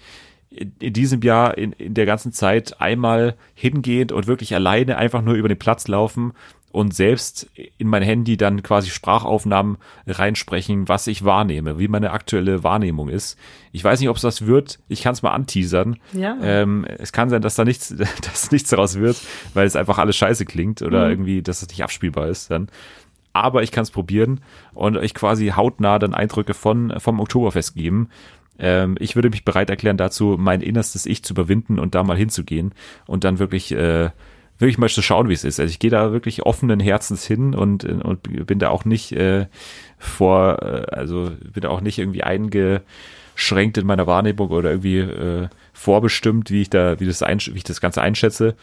[0.50, 5.34] in, diesem Jahr, in, in der ganzen Zeit einmal hingehen und wirklich alleine einfach nur
[5.34, 6.32] über den Platz laufen
[6.76, 7.48] und selbst
[7.78, 13.38] in mein Handy dann quasi Sprachaufnahmen reinsprechen, was ich wahrnehme, wie meine aktuelle Wahrnehmung ist.
[13.72, 14.78] Ich weiß nicht, ob es das wird.
[14.86, 15.96] Ich kann es mal anteasern.
[16.12, 16.36] Ja.
[16.42, 19.16] Ähm, es kann sein, dass da nichts, dass nichts daraus wird,
[19.54, 21.10] weil es einfach alles scheiße klingt oder Mhm.
[21.12, 22.68] irgendwie, dass es nicht abspielbar ist dann.
[23.32, 24.42] Aber ich kann es probieren
[24.74, 28.10] und euch quasi hautnah dann Eindrücke von vom Oktoberfest geben.
[28.58, 32.18] Ähm, ich würde mich bereit erklären, dazu mein innerstes Ich zu überwinden und da mal
[32.18, 32.72] hinzugehen
[33.06, 34.10] und dann wirklich äh,
[34.58, 35.60] wirklich mal zu schauen, wie es ist.
[35.60, 39.46] Also ich gehe da wirklich offenen Herzens hin und, und bin da auch nicht äh,
[39.98, 45.48] vor, äh, also bin da auch nicht irgendwie eingeschränkt in meiner Wahrnehmung oder irgendwie äh,
[45.72, 48.54] vorbestimmt, wie ich da, wie das einsch- wie ich das Ganze einschätze.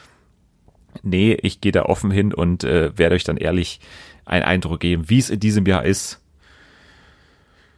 [1.01, 3.79] Nee, ich gehe da offen hin und äh, werde euch dann ehrlich
[4.25, 6.19] einen Eindruck geben, wie es in diesem Jahr ist.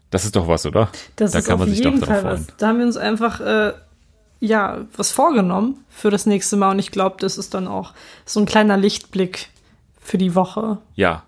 [0.10, 0.90] Das ist doch was, oder?
[1.16, 2.48] Das da ist kann auf man sich doch jeden drauf Fall freuen.
[2.48, 2.58] was.
[2.58, 3.74] Da haben wir uns einfach äh,
[4.40, 7.94] ja was vorgenommen für das nächste Mal und ich glaube, das ist dann auch
[8.26, 9.50] so ein kleiner Lichtblick
[10.00, 10.78] für die Woche.
[10.96, 11.24] Ja,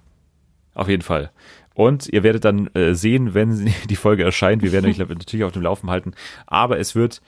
[0.73, 1.31] auf jeden Fall.
[1.73, 4.63] Und ihr werdet dann äh, sehen, wenn die Folge erscheint.
[4.63, 6.13] Wir werden euch natürlich auf dem Laufen halten.
[6.47, 7.21] Aber es wird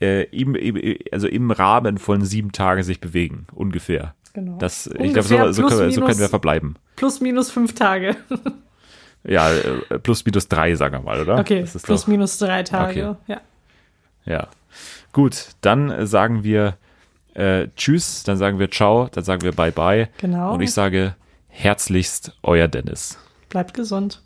[0.00, 4.14] äh, im, im, also im Rahmen von sieben Tagen sich bewegen, ungefähr.
[4.34, 4.58] Genau.
[4.58, 6.76] Das, ich Ungefähr glaube, so, so, können wir, so können wir verbleiben.
[6.96, 8.16] Plus minus fünf Tage.
[9.26, 11.38] Ja, äh, plus minus drei, sagen wir mal, oder?
[11.38, 13.08] Okay, Das ist plus doch, minus drei Tage.
[13.08, 13.32] Okay.
[13.32, 13.40] Ja.
[14.26, 14.48] ja.
[15.14, 16.76] Gut, dann sagen wir
[17.34, 20.08] äh, Tschüss, dann sagen wir Ciao, dann sagen wir Bye Bye.
[20.18, 20.52] Genau.
[20.52, 21.14] Und ich sage
[21.48, 23.16] herzlichst euer Dennis.
[23.48, 24.23] Bleibt gesund.